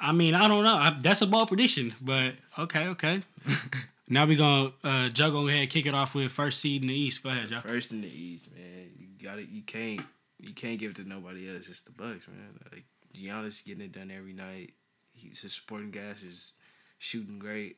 I 0.00 0.12
mean, 0.12 0.34
I 0.34 0.48
don't 0.48 0.64
know. 0.64 0.74
I, 0.74 0.96
that's 1.00 1.22
a 1.22 1.26
bold 1.26 1.48
prediction, 1.48 1.94
but 2.00 2.34
okay, 2.58 2.86
okay. 2.88 3.22
now 4.08 4.24
we 4.26 4.36
gonna 4.36 4.72
uh, 4.82 5.08
go 5.10 5.46
ahead 5.48 5.70
kick 5.70 5.86
it 5.86 5.94
off 5.94 6.14
with 6.14 6.32
first 6.32 6.60
seed 6.60 6.82
in 6.82 6.88
the 6.88 6.94
East. 6.94 7.22
Go 7.22 7.30
ahead, 7.30 7.48
Joe. 7.48 7.60
First 7.60 7.92
in 7.92 8.00
the 8.00 8.08
East, 8.08 8.48
man, 8.54 8.90
you 8.98 9.06
got 9.22 9.38
it. 9.38 9.48
You 9.50 9.62
can't 9.62 10.00
you 10.40 10.52
can't 10.54 10.78
give 10.78 10.90
it 10.92 10.96
to 10.96 11.08
nobody 11.08 11.48
else. 11.52 11.68
It's 11.68 11.82
the 11.82 11.92
Bucks, 11.92 12.26
man. 12.28 12.58
Like 12.72 12.84
Giannis 13.14 13.64
getting 13.64 13.84
it 13.84 13.92
done 13.92 14.10
every 14.10 14.32
night. 14.32 14.72
He's 15.18 15.40
his 15.40 15.54
supporting 15.54 15.90
gas 15.90 16.22
is 16.22 16.52
shooting 16.98 17.38
great. 17.38 17.76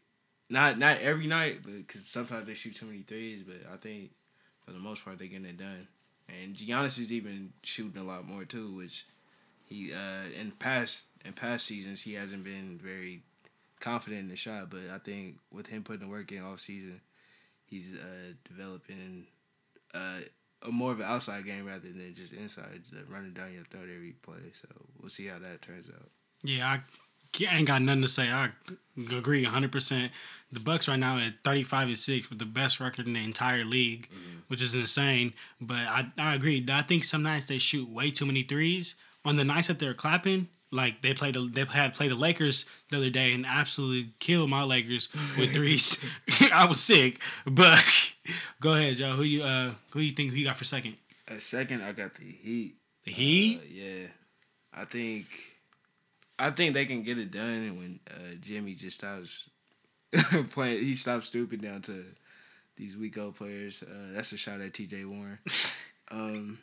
Not 0.48 0.78
not 0.78 0.98
every 0.98 1.26
night, 1.26 1.60
but 1.62 1.76
because 1.76 2.06
sometimes 2.06 2.46
they 2.46 2.54
shoot 2.54 2.76
too 2.76 2.86
many 2.86 3.02
threes. 3.02 3.42
But 3.42 3.62
I 3.72 3.76
think 3.76 4.10
for 4.64 4.72
the 4.72 4.78
most 4.78 5.04
part 5.04 5.18
they're 5.18 5.28
getting 5.28 5.46
it 5.46 5.58
done. 5.58 5.86
And 6.28 6.54
Giannis 6.54 6.98
is 6.98 7.12
even 7.12 7.52
shooting 7.62 8.00
a 8.00 8.04
lot 8.04 8.26
more 8.26 8.44
too, 8.44 8.74
which 8.74 9.06
he 9.66 9.92
uh 9.92 10.40
in 10.40 10.50
past 10.52 11.08
in 11.24 11.32
past 11.32 11.66
seasons 11.66 12.02
he 12.02 12.14
hasn't 12.14 12.44
been 12.44 12.78
very 12.82 13.22
confident 13.80 14.22
in 14.22 14.28
the 14.28 14.36
shot. 14.36 14.70
But 14.70 14.90
I 14.92 14.98
think 14.98 15.38
with 15.52 15.68
him 15.68 15.82
putting 15.82 16.02
the 16.02 16.08
work 16.08 16.32
in 16.32 16.42
off 16.42 16.60
season, 16.60 17.00
he's 17.64 17.94
uh 17.94 18.32
developing 18.44 19.26
uh 19.94 20.20
a 20.62 20.70
more 20.70 20.92
of 20.92 21.00
an 21.00 21.06
outside 21.06 21.46
game 21.46 21.64
rather 21.64 21.88
than 21.88 22.14
just 22.14 22.32
inside, 22.32 22.82
running 23.08 23.32
down 23.32 23.54
your 23.54 23.64
throat 23.64 23.88
every 23.94 24.12
play. 24.22 24.52
So 24.52 24.68
we'll 25.00 25.08
see 25.08 25.26
how 25.26 25.38
that 25.38 25.62
turns 25.62 25.88
out. 25.88 26.10
Yeah, 26.42 26.66
I 26.66 26.80
ca- 27.32 27.48
ain't 27.50 27.66
got 27.66 27.82
nothing 27.82 28.02
to 28.02 28.08
say. 28.08 28.30
I 28.30 28.50
agree 28.96 29.44
100%. 29.44 30.10
The 30.52 30.60
Bucks 30.60 30.88
right 30.88 30.98
now 30.98 31.16
at 31.18 31.34
35 31.44 31.88
and 31.88 31.98
6 31.98 32.28
with 32.30 32.38
the 32.40 32.44
best 32.44 32.80
record 32.80 33.06
in 33.06 33.12
the 33.12 33.24
entire 33.24 33.64
league, 33.64 34.08
which 34.48 34.60
is 34.60 34.74
insane. 34.74 35.32
But 35.60 35.86
I, 35.86 36.12
I 36.18 36.34
agree. 36.34 36.64
I 36.68 36.82
think 36.82 37.04
some 37.04 37.22
nights 37.22 37.46
they 37.46 37.58
shoot 37.58 37.88
way 37.88 38.10
too 38.10 38.26
many 38.26 38.42
threes. 38.42 38.96
On 39.24 39.36
the 39.36 39.44
nights 39.44 39.68
that 39.68 39.78
they're 39.78 39.94
clapping, 39.94 40.48
like 40.72 41.02
they 41.02 41.12
played 41.14 41.34
the 41.34 41.42
they 41.42 41.64
had 41.64 41.94
played 41.94 42.10
the 42.10 42.16
Lakers 42.16 42.64
the 42.90 42.96
other 42.96 43.10
day 43.10 43.32
and 43.32 43.44
absolutely 43.46 44.12
killed 44.18 44.48
my 44.50 44.62
Lakers 44.62 45.08
with 45.38 45.52
threes. 45.54 46.02
I 46.52 46.64
was 46.66 46.80
sick. 46.80 47.20
But 47.46 47.78
go 48.60 48.74
ahead, 48.74 48.96
Joe. 48.96 49.12
Who 49.14 49.22
you 49.22 49.42
uh 49.44 49.72
who 49.92 50.00
you 50.00 50.12
think 50.12 50.30
who 50.30 50.36
you 50.36 50.46
got 50.46 50.56
for 50.56 50.64
second? 50.64 50.96
At 51.28 51.42
second, 51.42 51.82
I 51.82 51.92
got 51.92 52.14
the 52.14 52.24
Heat. 52.24 52.74
The 53.04 53.12
Heat? 53.12 53.58
Uh, 53.58 53.66
yeah, 53.72 54.06
I 54.74 54.84
think, 54.84 55.26
I 56.40 56.50
think 56.50 56.72
they 56.72 56.86
can 56.86 57.02
get 57.02 57.18
it 57.18 57.30
done 57.30 57.76
when 57.76 58.00
uh, 58.10 58.34
Jimmy 58.40 58.74
just 58.74 58.98
stops 58.98 59.50
playing. 60.50 60.82
He 60.82 60.94
stops 60.94 61.26
stooping 61.26 61.60
down 61.60 61.82
to 61.82 62.02
these 62.76 62.96
weak 62.96 63.18
old 63.18 63.34
players. 63.34 63.82
Uh, 63.82 64.14
that's 64.14 64.32
a 64.32 64.38
shot 64.38 64.62
at 64.62 64.72
T.J. 64.72 65.04
Warren. 65.04 65.38
um, 66.10 66.58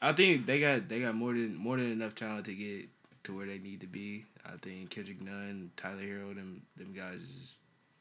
I 0.00 0.14
think 0.14 0.46
they 0.46 0.60
got 0.60 0.88
they 0.88 1.00
got 1.00 1.14
more 1.14 1.34
than 1.34 1.56
more 1.56 1.76
than 1.76 1.92
enough 1.92 2.14
talent 2.14 2.46
to 2.46 2.54
get 2.54 2.88
to 3.24 3.36
where 3.36 3.46
they 3.46 3.58
need 3.58 3.82
to 3.82 3.86
be. 3.86 4.24
I 4.46 4.56
think 4.56 4.88
Kendrick 4.88 5.22
Nunn, 5.22 5.72
Tyler 5.76 6.00
Herro, 6.00 6.34
them 6.34 6.62
them 6.74 6.94
guys 6.94 7.20
is 7.20 7.58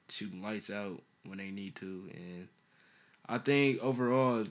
shooting 0.07 0.41
lights 0.41 0.69
out 0.71 1.01
when 1.25 1.39
they 1.39 1.51
need 1.51 1.75
to, 1.75 2.09
and 2.13 2.47
I 3.27 3.37
think 3.37 3.83
overall 3.83 4.45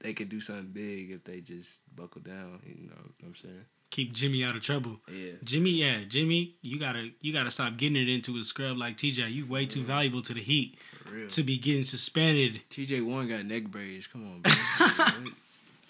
they 0.00 0.12
could 0.12 0.28
do 0.28 0.40
something 0.40 0.72
big 0.72 1.12
if 1.12 1.22
they 1.22 1.40
just 1.40 1.78
buckle 1.94 2.20
down. 2.20 2.58
You 2.66 2.88
know 2.88 2.96
what 2.96 3.28
I'm 3.28 3.34
saying? 3.36 3.64
Keep 3.98 4.12
Jimmy 4.12 4.44
out 4.44 4.54
of 4.54 4.62
trouble. 4.62 5.00
Yeah. 5.12 5.32
Jimmy, 5.42 5.70
yeah, 5.70 6.04
Jimmy, 6.06 6.52
you 6.62 6.78
gotta 6.78 7.10
you 7.20 7.32
gotta 7.32 7.50
stop 7.50 7.76
getting 7.76 8.00
it 8.00 8.08
into 8.08 8.38
a 8.38 8.44
scrub 8.44 8.76
like 8.76 8.96
TJ. 8.96 9.32
You 9.32 9.44
way 9.44 9.66
too 9.66 9.82
valuable 9.82 10.22
to 10.22 10.32
the 10.32 10.40
Heat 10.40 10.78
to 11.30 11.42
be 11.42 11.58
getting 11.58 11.82
suspended. 11.82 12.60
TJ 12.70 13.04
one 13.04 13.26
got 13.26 13.44
neck 13.44 13.64
braids. 13.64 14.06
Come 14.06 14.30
on, 14.30 14.42
bro. 14.42 15.32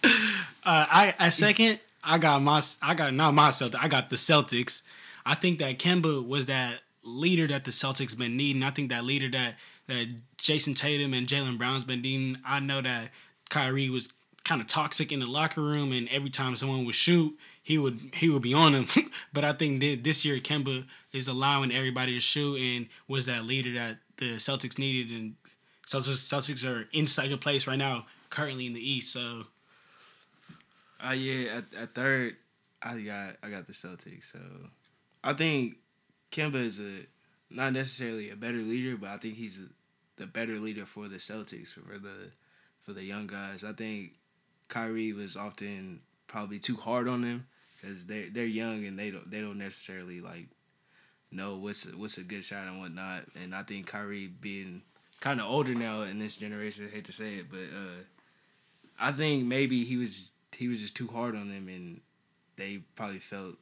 Uh, 0.02 0.86
I 0.90 1.14
at 1.18 1.34
second, 1.34 1.80
I 2.02 2.16
got 2.16 2.40
my 2.40 2.62
I 2.80 2.94
got 2.94 3.12
not 3.12 3.34
my 3.34 3.50
Celtics. 3.50 3.78
I 3.78 3.88
got 3.88 4.08
the 4.08 4.16
Celtics. 4.16 4.84
I 5.26 5.34
think 5.34 5.58
that 5.58 5.78
Kemba 5.78 6.26
was 6.26 6.46
that 6.46 6.80
leader 7.04 7.46
that 7.48 7.66
the 7.66 7.72
Celtics 7.72 8.16
been 8.16 8.38
needing. 8.38 8.62
I 8.62 8.70
think 8.70 8.88
that 8.88 9.04
leader 9.04 9.28
that 9.36 9.56
that 9.86 10.06
Jayson 10.38 10.72
Tatum 10.72 11.12
and 11.12 11.26
Jaylen 11.26 11.58
Brown's 11.58 11.84
been 11.84 12.00
needing. 12.00 12.38
I 12.42 12.58
know 12.58 12.80
that 12.80 13.10
Kyrie 13.50 13.90
was 13.90 14.14
kind 14.44 14.62
of 14.62 14.66
toxic 14.66 15.12
in 15.12 15.18
the 15.18 15.26
locker 15.26 15.60
room, 15.60 15.92
and 15.92 16.08
every 16.08 16.30
time 16.30 16.56
someone 16.56 16.86
would 16.86 16.94
shoot, 16.94 17.36
he 17.68 17.76
would 17.76 18.00
he 18.14 18.30
would 18.30 18.40
be 18.40 18.54
on 18.54 18.74
him. 18.74 18.86
but 19.34 19.44
I 19.44 19.52
think 19.52 19.80
that 19.80 20.02
this 20.02 20.24
year 20.24 20.38
Kemba 20.38 20.86
is 21.12 21.28
allowing 21.28 21.70
everybody 21.70 22.14
to 22.14 22.18
shoot 22.18 22.56
and 22.56 22.86
was 23.06 23.26
that 23.26 23.44
leader 23.44 23.74
that 23.74 23.98
the 24.16 24.36
Celtics 24.36 24.78
needed. 24.78 25.14
And 25.14 25.34
Celtics 25.86 26.32
Celtics 26.32 26.66
are 26.66 26.88
in 26.94 27.06
second 27.06 27.42
place 27.42 27.66
right 27.66 27.76
now, 27.76 28.06
currently 28.30 28.64
in 28.64 28.72
the 28.72 28.80
East. 28.80 29.12
So 29.12 29.44
Uh, 30.98 31.10
yeah, 31.10 31.58
at, 31.58 31.64
at 31.78 31.94
third, 31.94 32.36
I 32.82 33.02
got 33.02 33.36
I 33.42 33.50
got 33.50 33.66
the 33.66 33.74
Celtics. 33.74 34.32
So 34.32 34.38
I 35.22 35.34
think 35.34 35.76
Kemba 36.32 36.64
is 36.64 36.80
a 36.80 37.04
not 37.50 37.74
necessarily 37.74 38.30
a 38.30 38.36
better 38.36 38.62
leader, 38.62 38.96
but 38.96 39.10
I 39.10 39.18
think 39.18 39.34
he's 39.34 39.62
the 40.16 40.26
better 40.26 40.58
leader 40.58 40.86
for 40.86 41.06
the 41.06 41.18
Celtics 41.18 41.74
for 41.74 41.98
the 41.98 42.30
for 42.80 42.94
the 42.94 43.04
young 43.04 43.26
guys. 43.26 43.62
I 43.62 43.74
think 43.74 44.14
Kyrie 44.68 45.12
was 45.12 45.36
often 45.36 46.00
probably 46.28 46.58
too 46.58 46.76
hard 46.76 47.08
on 47.08 47.20
them 47.20 47.46
because 47.80 48.06
they're 48.06 48.28
they're 48.30 48.44
young 48.44 48.84
and 48.84 48.98
they 48.98 49.10
don't 49.10 49.30
they 49.30 49.40
don't 49.40 49.58
necessarily 49.58 50.20
like 50.20 50.46
know 51.30 51.56
what's 51.56 51.86
a, 51.86 51.90
what's 51.90 52.18
a 52.18 52.22
good 52.22 52.44
shot 52.44 52.66
and 52.66 52.80
whatnot. 52.80 53.24
And 53.40 53.54
I 53.54 53.62
think 53.62 53.86
Kyrie 53.86 54.26
being 54.26 54.82
kind 55.20 55.40
of 55.40 55.46
older 55.46 55.74
now 55.74 56.02
in 56.02 56.18
this 56.18 56.36
generation, 56.36 56.86
I 56.86 56.94
hate 56.94 57.04
to 57.06 57.12
say 57.12 57.34
it, 57.34 57.50
but 57.50 57.58
uh, 57.58 58.02
I 58.98 59.12
think 59.12 59.44
maybe 59.44 59.84
he 59.84 59.96
was 59.96 60.30
he 60.56 60.68
was 60.68 60.80
just 60.80 60.96
too 60.96 61.08
hard 61.08 61.36
on 61.36 61.48
them 61.48 61.68
and 61.68 62.00
they 62.56 62.78
probably 62.96 63.18
felt 63.18 63.54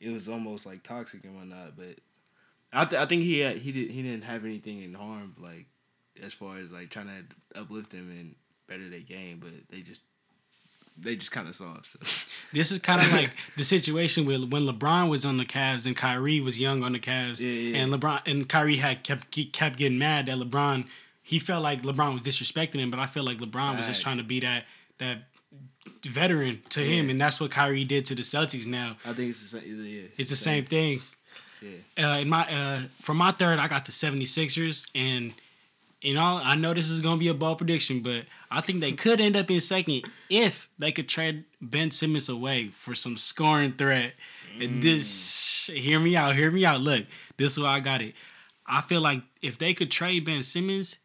it 0.00 0.10
was 0.10 0.28
almost 0.28 0.66
like 0.66 0.82
toxic 0.82 1.24
and 1.24 1.36
whatnot. 1.36 1.76
But 1.76 1.98
I 2.72 2.84
th- 2.84 3.00
I 3.00 3.06
think 3.06 3.22
he 3.22 3.40
had, 3.40 3.58
he 3.58 3.72
did 3.72 3.90
he 3.90 4.02
didn't 4.02 4.24
have 4.24 4.44
anything 4.44 4.82
in 4.82 4.94
harm 4.94 5.34
like 5.38 5.66
as 6.22 6.32
far 6.32 6.58
as 6.58 6.72
like 6.72 6.90
trying 6.90 7.08
to 7.08 7.60
uplift 7.60 7.90
them 7.90 8.10
and 8.10 8.34
better 8.66 8.88
their 8.88 9.00
game, 9.00 9.40
but 9.40 9.50
they 9.68 9.82
just 9.82 10.02
they 10.96 11.16
just 11.16 11.32
kind 11.32 11.48
of 11.48 11.54
saw 11.54 11.74
it. 11.76 11.86
So. 11.86 11.98
This 12.52 12.70
is 12.70 12.78
kind 12.78 13.00
of 13.02 13.12
like 13.12 13.30
the 13.56 13.64
situation 13.64 14.26
where 14.26 14.38
when 14.38 14.62
LeBron 14.66 15.08
was 15.08 15.24
on 15.24 15.38
the 15.38 15.44
Cavs 15.44 15.86
and 15.86 15.96
Kyrie 15.96 16.40
was 16.40 16.60
young 16.60 16.84
on 16.84 16.92
the 16.92 17.00
Cavs, 17.00 17.40
Yeah, 17.40 17.48
yeah. 17.48 17.78
and 17.78 17.92
LeBron 17.92 18.20
and 18.26 18.48
Kyrie 18.48 18.76
had 18.76 19.02
kept 19.02 19.30
kept 19.52 19.76
getting 19.78 19.98
mad 19.98 20.26
that 20.26 20.38
LeBron. 20.38 20.86
He 21.22 21.38
felt 21.38 21.62
like 21.62 21.82
LeBron 21.82 22.12
was 22.12 22.22
disrespecting 22.22 22.76
him, 22.80 22.90
but 22.90 23.00
I 23.00 23.06
feel 23.06 23.24
like 23.24 23.38
LeBron 23.38 23.76
was 23.78 23.86
just 23.86 24.02
trying 24.02 24.18
to 24.18 24.22
be 24.24 24.40
that 24.40 24.64
that 24.98 25.24
veteran 26.04 26.62
to 26.70 26.80
him, 26.80 27.10
and 27.10 27.20
that's 27.20 27.40
what 27.40 27.50
Kyrie 27.50 27.84
did 27.84 28.04
to 28.06 28.14
the 28.14 28.22
Celtics. 28.22 28.66
Now 28.66 28.96
I 29.04 29.12
think 29.14 29.30
it's 29.30 29.40
the 29.50 29.58
same. 29.60 29.84
Yeah, 29.84 30.02
it's 30.16 30.30
the 30.30 30.36
same 30.36 30.64
thing. 30.64 31.02
Yeah. 31.62 32.14
Uh, 32.14 32.18
in 32.18 32.28
my 32.28 32.42
uh, 32.52 32.82
for 33.00 33.14
my 33.14 33.30
third, 33.32 33.58
I 33.58 33.68
got 33.68 33.86
the 33.86 33.92
76ers, 33.92 34.86
and 34.94 35.32
in 36.04 36.18
all, 36.18 36.40
I 36.44 36.54
know 36.54 36.74
this 36.74 36.90
is 36.90 37.00
gonna 37.00 37.18
be 37.18 37.28
a 37.28 37.34
ball 37.34 37.56
prediction, 37.56 38.00
but 38.00 38.26
I 38.50 38.60
think 38.60 38.80
they 38.80 38.92
could 38.92 39.20
end 39.20 39.36
up 39.36 39.50
in 39.50 39.58
second 39.60 40.02
if 40.28 40.68
they 40.78 40.92
could 40.92 41.08
trade 41.08 41.44
Ben 41.62 41.90
Simmons 41.90 42.28
away 42.28 42.68
for 42.68 42.94
some 42.94 43.16
scoring 43.16 43.72
threat. 43.72 44.12
And 44.60 44.74
mm. 44.74 44.82
this, 44.82 45.70
hear 45.72 45.98
me 45.98 46.14
out, 46.14 46.36
hear 46.36 46.50
me 46.50 46.64
out. 46.64 46.82
Look, 46.82 47.06
this 47.38 47.52
is 47.52 47.58
why 47.58 47.70
I 47.70 47.80
got 47.80 48.02
it. 48.02 48.14
I 48.66 48.82
feel 48.82 49.00
like 49.00 49.22
if 49.40 49.56
they 49.56 49.72
could 49.72 49.90
trade 49.90 50.26
Ben 50.26 50.42
Simmons, 50.42 50.98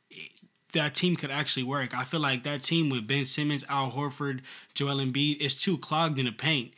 that 0.73 0.93
team 0.93 1.15
could 1.15 1.31
actually 1.31 1.63
work. 1.63 1.97
I 1.97 2.03
feel 2.03 2.19
like 2.19 2.43
that 2.43 2.61
team 2.61 2.89
with 2.89 3.07
Ben 3.07 3.25
Simmons, 3.25 3.65
Al 3.69 3.91
Horford, 3.91 4.41
Joel 4.73 4.97
Embiid 4.97 5.37
is 5.37 5.55
too 5.55 5.77
clogged 5.77 6.19
in 6.19 6.25
the 6.25 6.31
paint. 6.31 6.73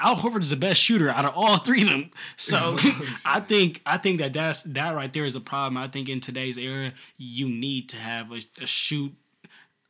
Al 0.00 0.16
Horford 0.16 0.42
is 0.42 0.50
the 0.50 0.56
best 0.56 0.80
shooter 0.80 1.10
out 1.10 1.24
of 1.24 1.32
all 1.34 1.56
three 1.58 1.82
of 1.82 1.88
them. 1.88 2.10
So 2.36 2.76
I 3.24 3.40
think 3.40 3.80
I 3.86 3.98
think 3.98 4.18
that 4.18 4.32
that's 4.32 4.62
that 4.64 4.94
right 4.94 5.12
there 5.12 5.24
is 5.24 5.36
a 5.36 5.40
problem. 5.40 5.76
I 5.76 5.88
think 5.88 6.08
in 6.08 6.20
today's 6.20 6.58
era, 6.58 6.92
you 7.16 7.48
need 7.48 7.88
to 7.90 7.96
have 7.96 8.32
a, 8.32 8.40
a 8.60 8.66
shoot 8.66 9.14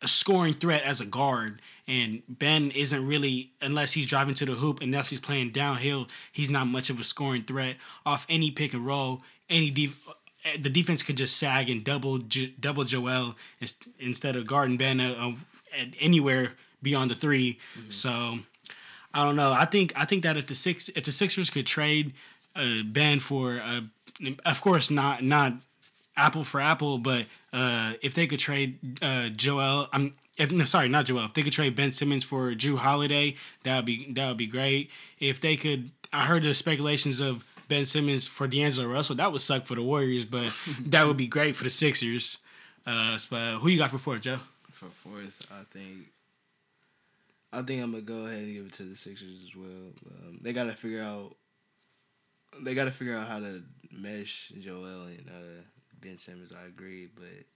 a 0.00 0.08
scoring 0.08 0.54
threat 0.54 0.82
as 0.82 1.00
a 1.00 1.06
guard. 1.06 1.60
And 1.86 2.22
Ben 2.28 2.70
isn't 2.70 3.06
really, 3.06 3.52
unless 3.60 3.92
he's 3.92 4.06
driving 4.06 4.34
to 4.34 4.44
the 4.44 4.52
hoop, 4.52 4.80
unless 4.80 5.10
he's 5.10 5.20
playing 5.20 5.50
downhill, 5.50 6.06
he's 6.30 6.50
not 6.50 6.66
much 6.66 6.90
of 6.90 7.00
a 7.00 7.04
scoring 7.04 7.42
threat 7.42 7.76
off 8.06 8.26
any 8.28 8.50
pick 8.50 8.74
and 8.74 8.86
roll. 8.86 9.22
Any 9.48 9.70
def- 9.70 10.06
the 10.58 10.70
defense 10.70 11.02
could 11.02 11.16
just 11.16 11.36
sag 11.36 11.68
and 11.68 11.82
double 11.82 12.18
double 12.18 12.84
Joel 12.84 13.36
instead 13.98 14.36
of 14.36 14.46
guarding 14.46 14.76
Ben 14.76 15.00
uh, 15.00 15.32
uh, 15.32 15.84
anywhere 16.00 16.52
beyond 16.82 17.10
the 17.10 17.14
3 17.14 17.58
So 17.88 18.38
I 19.14 19.24
don't 19.24 19.36
know. 19.36 19.52
I 19.52 19.64
think 19.64 19.92
I 19.96 20.04
think 20.04 20.22
that 20.22 20.36
if 20.36 20.46
the 20.46 20.54
six 20.54 20.88
if 20.90 21.04
the 21.04 21.12
Sixers 21.12 21.50
could 21.50 21.66
trade 21.66 22.12
uh, 22.54 22.82
Ben 22.84 23.20
for, 23.20 23.60
uh, 23.60 23.80
of 24.44 24.60
course 24.60 24.90
not 24.90 25.22
not 25.22 25.54
apple 26.16 26.44
for 26.44 26.60
apple, 26.60 26.98
but 26.98 27.26
uh, 27.52 27.94
if 28.02 28.14
they 28.14 28.26
could 28.26 28.40
trade 28.40 28.78
uh, 29.02 29.28
Joel, 29.28 29.88
I'm 29.92 30.12
if 30.36 30.52
no, 30.52 30.64
sorry, 30.64 30.88
not 30.88 31.06
Joel. 31.06 31.26
If 31.26 31.34
they 31.34 31.42
could 31.42 31.52
trade 31.52 31.74
Ben 31.74 31.92
Simmons 31.92 32.24
for 32.24 32.52
Jrue 32.52 32.78
Holiday, 32.78 33.36
that 33.64 33.76
would 33.76 33.84
be 33.86 34.12
that 34.12 34.28
would 34.28 34.36
be 34.36 34.46
great. 34.46 34.90
If 35.18 35.40
they 35.40 35.56
could, 35.56 35.90
I 36.12 36.26
heard 36.26 36.42
the 36.42 36.54
speculations 36.54 37.20
of 37.20 37.44
Ben 37.68 37.86
Simmons 37.86 38.26
for 38.26 38.46
D'Angelo 38.46 38.88
Russell. 38.88 39.16
That 39.16 39.32
would 39.32 39.40
suck 39.40 39.66
for 39.66 39.74
the 39.74 39.82
Warriors, 39.82 40.24
but 40.24 40.52
that 40.86 41.06
would 41.06 41.16
be 41.16 41.26
great 41.26 41.56
for 41.56 41.64
the 41.64 41.70
Sixers. 41.70 42.38
Uh, 42.86 43.18
but 43.30 43.58
who 43.58 43.68
you 43.68 43.78
got 43.78 43.90
for 43.90 43.98
fourth, 43.98 44.22
Joe? 44.22 44.38
For 44.72 44.86
fourth, 44.86 45.46
I 45.50 45.64
think. 45.70 46.06
I 47.52 47.62
think 47.62 47.82
I'm 47.82 47.92
gonna 47.92 48.02
go 48.02 48.26
ahead 48.26 48.40
and 48.40 48.54
give 48.54 48.66
it 48.66 48.72
to 48.74 48.82
the 48.82 48.96
Sixers 48.96 49.44
as 49.44 49.56
well. 49.56 49.92
Um, 50.10 50.40
they 50.42 50.52
gotta 50.52 50.72
figure 50.72 51.02
out. 51.02 51.36
They 52.62 52.74
gotta 52.74 52.90
figure 52.90 53.16
out 53.16 53.28
how 53.28 53.40
to 53.40 53.62
mesh 53.90 54.52
Joel 54.58 55.04
and 55.04 55.28
uh, 55.28 55.62
Ben 56.00 56.18
Simmons. 56.18 56.52
I 56.52 56.66
agree, 56.66 57.08
but 57.14 57.46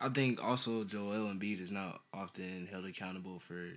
I 0.00 0.08
think 0.08 0.42
also 0.42 0.84
Joel 0.84 1.26
and 1.26 1.40
Embiid 1.40 1.60
is 1.60 1.70
not 1.70 2.00
often 2.14 2.66
held 2.70 2.86
accountable 2.86 3.38
for 3.38 3.68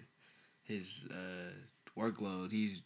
his 0.63 1.07
uh, 1.11 1.51
workload. 1.99 2.51
He's 2.51 2.83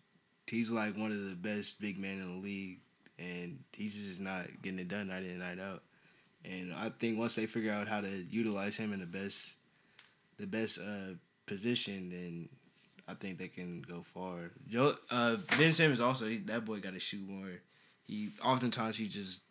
he's 0.47 0.71
like 0.71 0.97
one 0.97 1.11
of 1.11 1.23
the 1.23 1.35
best 1.35 1.79
big 1.79 1.99
men 1.99 2.19
in 2.19 2.35
the 2.35 2.41
league, 2.41 2.79
and 3.17 3.59
he's 3.73 3.95
just 4.07 4.19
not 4.19 4.47
getting 4.61 4.79
it 4.79 4.87
done 4.87 5.07
night 5.07 5.23
in 5.23 5.31
and 5.31 5.39
night 5.39 5.59
out. 5.59 5.83
And 6.43 6.73
I 6.73 6.89
think 6.89 7.19
once 7.19 7.35
they 7.35 7.45
figure 7.45 7.73
out 7.73 7.87
how 7.87 8.01
to 8.01 8.25
utilize 8.29 8.77
him 8.77 8.93
in 8.93 8.99
the 8.99 9.05
best 9.05 9.57
the 10.37 10.47
best 10.47 10.79
uh, 10.79 11.15
position, 11.45 12.09
then 12.09 12.49
I 13.09 13.13
think 13.15 13.37
they 13.37 13.47
can 13.47 13.81
go 13.81 14.01
far. 14.01 14.51
Joe 14.67 14.95
uh, 15.09 15.37
Ben 15.57 15.73
Simmons 15.73 15.99
also 15.99 16.27
he, 16.27 16.37
that 16.37 16.65
boy 16.65 16.79
got 16.79 16.93
to 16.93 16.99
shoot 16.99 17.27
more. 17.27 17.61
He 18.05 18.29
oftentimes 18.43 18.97
he 18.97 19.07
just 19.07 19.41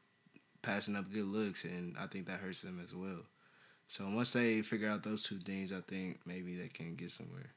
passing 0.62 0.96
up 0.96 1.12
good 1.12 1.26
looks, 1.26 1.64
and 1.64 1.96
I 1.98 2.06
think 2.06 2.26
that 2.26 2.40
hurts 2.40 2.62
them 2.62 2.80
as 2.82 2.94
well. 2.94 3.20
So 3.88 4.08
once 4.08 4.32
they 4.32 4.62
figure 4.62 4.88
out 4.88 5.02
those 5.02 5.22
two 5.22 5.38
things, 5.38 5.72
I 5.72 5.80
think 5.80 6.20
maybe 6.26 6.56
they 6.56 6.68
can 6.68 6.94
get 6.94 7.10
somewhere. 7.10 7.52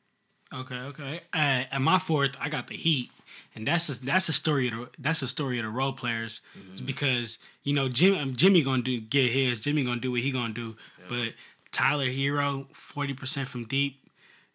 Okay, 0.53 0.75
okay. 0.75 1.21
Uh, 1.33 1.63
at 1.71 1.81
my 1.81 1.97
fourth, 1.97 2.31
I 2.39 2.49
got 2.49 2.67
the 2.67 2.75
Heat, 2.75 3.09
and 3.55 3.65
that's 3.65 3.87
a, 3.87 4.03
that's 4.03 4.27
a 4.27 4.33
story 4.33 4.67
of 4.67 4.73
the 4.73 4.89
that's 4.99 5.21
a 5.21 5.27
story 5.27 5.59
of 5.59 5.65
the 5.65 5.69
role 5.69 5.93
players 5.93 6.41
because 6.85 7.39
you 7.63 7.73
know 7.73 7.87
Jim 7.87 8.15
um, 8.15 8.35
Jimmy 8.35 8.61
gonna 8.61 8.81
do 8.81 8.99
get 8.99 9.31
his 9.31 9.61
Jimmy 9.61 9.83
gonna 9.83 10.01
do 10.01 10.11
what 10.11 10.19
he 10.21 10.31
gonna 10.31 10.53
do, 10.53 10.75
but 11.07 11.33
Tyler 11.71 12.07
Herro 12.07 12.65
forty 12.75 13.13
percent 13.13 13.47
from 13.47 13.63
deep, 13.63 14.00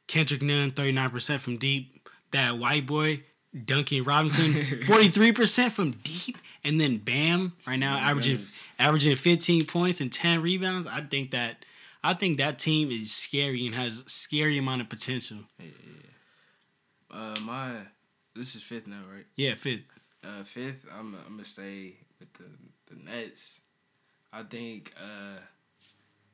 Kendrick 0.06 0.42
Nunn 0.42 0.70
thirty 0.70 0.92
nine 0.92 1.10
percent 1.10 1.40
from 1.40 1.56
deep, 1.56 2.08
that 2.30 2.58
white 2.58 2.86
boy 2.86 3.22
Duncan 3.64 4.02
Robinson 4.04 4.64
forty 4.84 5.08
three 5.08 5.32
percent 5.32 5.72
from 5.72 5.92
deep, 5.92 6.38
and 6.64 6.80
then 6.80 6.98
Bam 6.98 7.52
right 7.66 7.78
now 7.78 7.98
averaging 7.98 8.38
averaging 8.78 9.16
fifteen 9.16 9.64
points 9.64 10.00
and 10.00 10.12
ten 10.12 10.42
rebounds. 10.42 10.86
I 10.86 11.00
think 11.00 11.30
that. 11.32 11.64
I 12.04 12.14
think 12.14 12.38
that 12.38 12.60
team 12.60 12.92
is 12.92 13.12
scary 13.12 13.66
and 13.66 13.74
has 13.74 14.04
scary 14.06 14.58
amount 14.58 14.80
of 14.80 14.88
potential. 14.88 15.38
Uh, 17.10 17.34
my 17.42 17.78
this 18.36 18.54
is 18.54 18.62
fifth 18.62 18.86
now, 18.86 19.00
right? 19.12 19.24
Yeah, 19.34 19.54
fifth. 19.56 19.82
Uh, 20.22 20.44
fifth, 20.44 20.86
I'm 20.92 21.16
I'm 21.26 21.32
gonna 21.32 21.44
stay 21.44 21.96
with 22.20 22.32
the 22.34 22.44
the 22.86 23.02
Nets. 23.02 23.60
I 24.32 24.42
think 24.44 24.92
uh, 25.00 25.40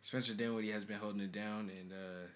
Spencer 0.02 0.34
Dinwiddie 0.34 0.72
has 0.72 0.84
been 0.84 0.98
holding 0.98 1.22
it 1.22 1.32
down, 1.32 1.70
and 1.70 1.92
uh, 1.92 2.26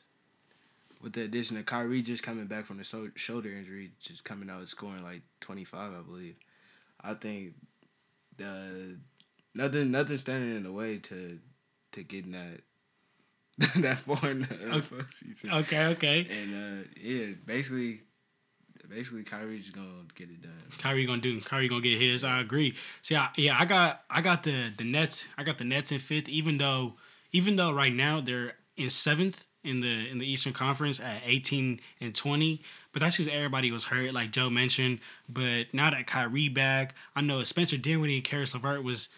with 1.03 1.13
the 1.13 1.23
addition 1.23 1.57
of 1.57 1.67
Kyrie 1.67 2.03
just 2.03 2.23
coming 2.23 2.47
back 2.47 2.67
from 2.67 2.79
the 2.79 2.85
so- 2.85 3.11
shoulder 3.15 3.53
injury, 3.53 3.93
just 4.01 4.25
coming 4.25 4.51
out 4.51 4.67
scoring 4.69 5.03
like 5.03 5.23
25, 5.41 5.93
I 5.93 6.03
believe. 6.03 6.37
I 7.01 7.15
think 7.15 7.55
the 8.37 8.99
nothing 9.55 9.91
nothing 9.91 10.19
standing 10.19 10.57
in 10.57 10.63
the 10.63 10.73
way 10.73 10.99
to 10.99 11.39
to 11.93 12.03
getting 12.03 12.33
that 12.33 12.61
that 13.77 13.99
far 13.99 14.31
in 14.31 14.41
the 14.41 14.47
NFL 14.47 15.11
season. 15.11 15.51
Okay, 15.51 15.87
okay. 15.87 16.27
And 16.31 16.55
uh, 16.55 16.89
yeah, 17.01 17.27
basically, 17.47 18.01
basically 18.89 19.23
Kyrie's 19.23 19.71
gonna 19.71 20.05
get 20.15 20.29
it 20.29 20.43
done. 20.43 20.53
Kyrie 20.79 21.07
gonna 21.07 21.23
do. 21.23 21.41
Kyrie 21.41 21.69
gonna 21.69 21.81
get 21.81 21.99
his. 22.01 22.23
I 22.23 22.41
agree. 22.41 22.75
See, 23.01 23.17
I, 23.17 23.31
yeah, 23.37 23.57
I 23.59 23.65
got 23.65 24.03
I 24.11 24.21
got 24.21 24.43
the 24.43 24.73
the 24.77 24.85
Nets. 24.85 25.29
I 25.39 25.43
got 25.45 25.59
the 25.59 25.65
Nets 25.65 25.91
in 25.91 25.99
fifth. 26.01 26.29
Even 26.29 26.59
though 26.59 26.95
even 27.33 27.57
though 27.57 27.73
right 27.73 27.95
now 27.95 28.21
they're 28.21 28.57
in 28.77 28.91
seventh 28.91 29.46
in 29.66 29.81
the 29.81 30.09
in 30.11 30.18
the 30.18 30.31
Eastern 30.31 30.52
Conference 30.52 31.00
at 31.00 31.22
eighteen 31.24 31.81
and 32.00 32.14
twenty. 32.14 32.62
But 32.92 33.00
that's 33.02 33.18
because 33.18 33.33
everybody 33.33 33.70
was 33.70 33.85
hurt, 33.85 34.14
like 34.14 34.31
Joe 34.31 34.48
mentioned. 34.48 35.00
But 35.29 35.74
now 35.74 35.90
that 35.90 36.07
Kyrie 36.07 36.48
back, 36.48 36.94
I 37.14 37.20
know 37.20 37.42
Spencer 37.44 37.76
Dinwiddie 37.76 38.16
and 38.16 38.24
Caris 38.24 38.55
LeVert 38.55 38.83
was 38.83 39.11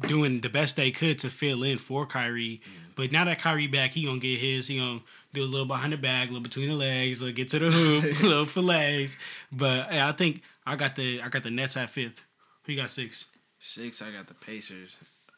doing 0.00 0.40
the 0.40 0.48
best 0.48 0.76
they 0.76 0.90
could 0.90 1.18
to 1.20 1.28
fill 1.28 1.62
in 1.62 1.78
for 1.78 2.06
Kyrie. 2.06 2.60
But 2.94 3.12
now 3.12 3.24
that 3.24 3.38
Kyrie 3.38 3.66
back, 3.66 3.92
he 3.92 4.04
gonna 4.04 4.18
get 4.18 4.38
his. 4.38 4.66
He 4.68 4.78
gonna 4.78 5.00
do 5.32 5.42
a 5.42 5.46
little 5.46 5.66
behind 5.66 5.92
the 5.92 5.96
bag, 5.96 6.28
a 6.28 6.32
little 6.32 6.42
between 6.42 6.68
the 6.68 6.74
legs, 6.74 7.20
a 7.20 7.24
little 7.24 7.36
get 7.36 7.48
to 7.50 7.58
the 7.58 7.70
hoop, 7.70 8.04
a 8.04 8.26
little 8.26 8.46
fillets. 8.46 9.16
But 9.50 9.92
I 9.92 10.12
think 10.12 10.42
I 10.66 10.76
got 10.76 10.96
the 10.96 11.22
I 11.22 11.28
got 11.28 11.42
the 11.42 11.50
Nets 11.50 11.76
at 11.76 11.90
fifth. 11.90 12.20
Who 12.64 12.72
you 12.72 12.80
got 12.80 12.90
six? 12.90 13.26
Six, 13.58 14.02
I 14.02 14.10
got 14.10 14.26
the 14.26 14.34
Pacers. 14.34 14.96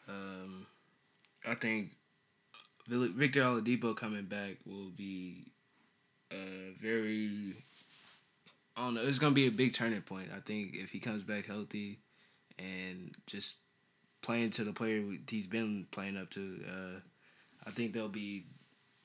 Um, 0.09 0.67
I 1.47 1.55
think 1.55 1.91
Victor 2.99 3.43
Oladipo 3.43 3.97
coming 3.97 4.25
back 4.25 4.57
will 4.67 4.91
be 4.91 5.47
uh, 6.31 6.75
very. 6.81 7.55
I 8.77 8.85
don't 8.85 8.95
know. 8.95 9.03
It's 9.03 9.19
gonna 9.19 9.35
be 9.35 9.47
a 9.47 9.51
big 9.51 9.75
turning 9.75 10.03
point. 10.03 10.29
I 10.35 10.41
think 10.41 10.75
if 10.75 10.91
he 10.91 10.99
comes 10.99 11.23
back 11.23 11.47
healthy, 11.47 12.01
and 12.59 13.15
just 13.27 13.57
playing 14.23 14.51
to 14.51 14.65
the 14.65 14.73
player 14.73 15.03
he's 15.29 15.47
been 15.47 15.87
playing 15.91 16.17
up 16.17 16.31
to, 16.31 16.61
uh, 16.69 17.01
I 17.67 17.71
think 17.71 17.93
they'll 17.93 18.09
be 18.09 18.45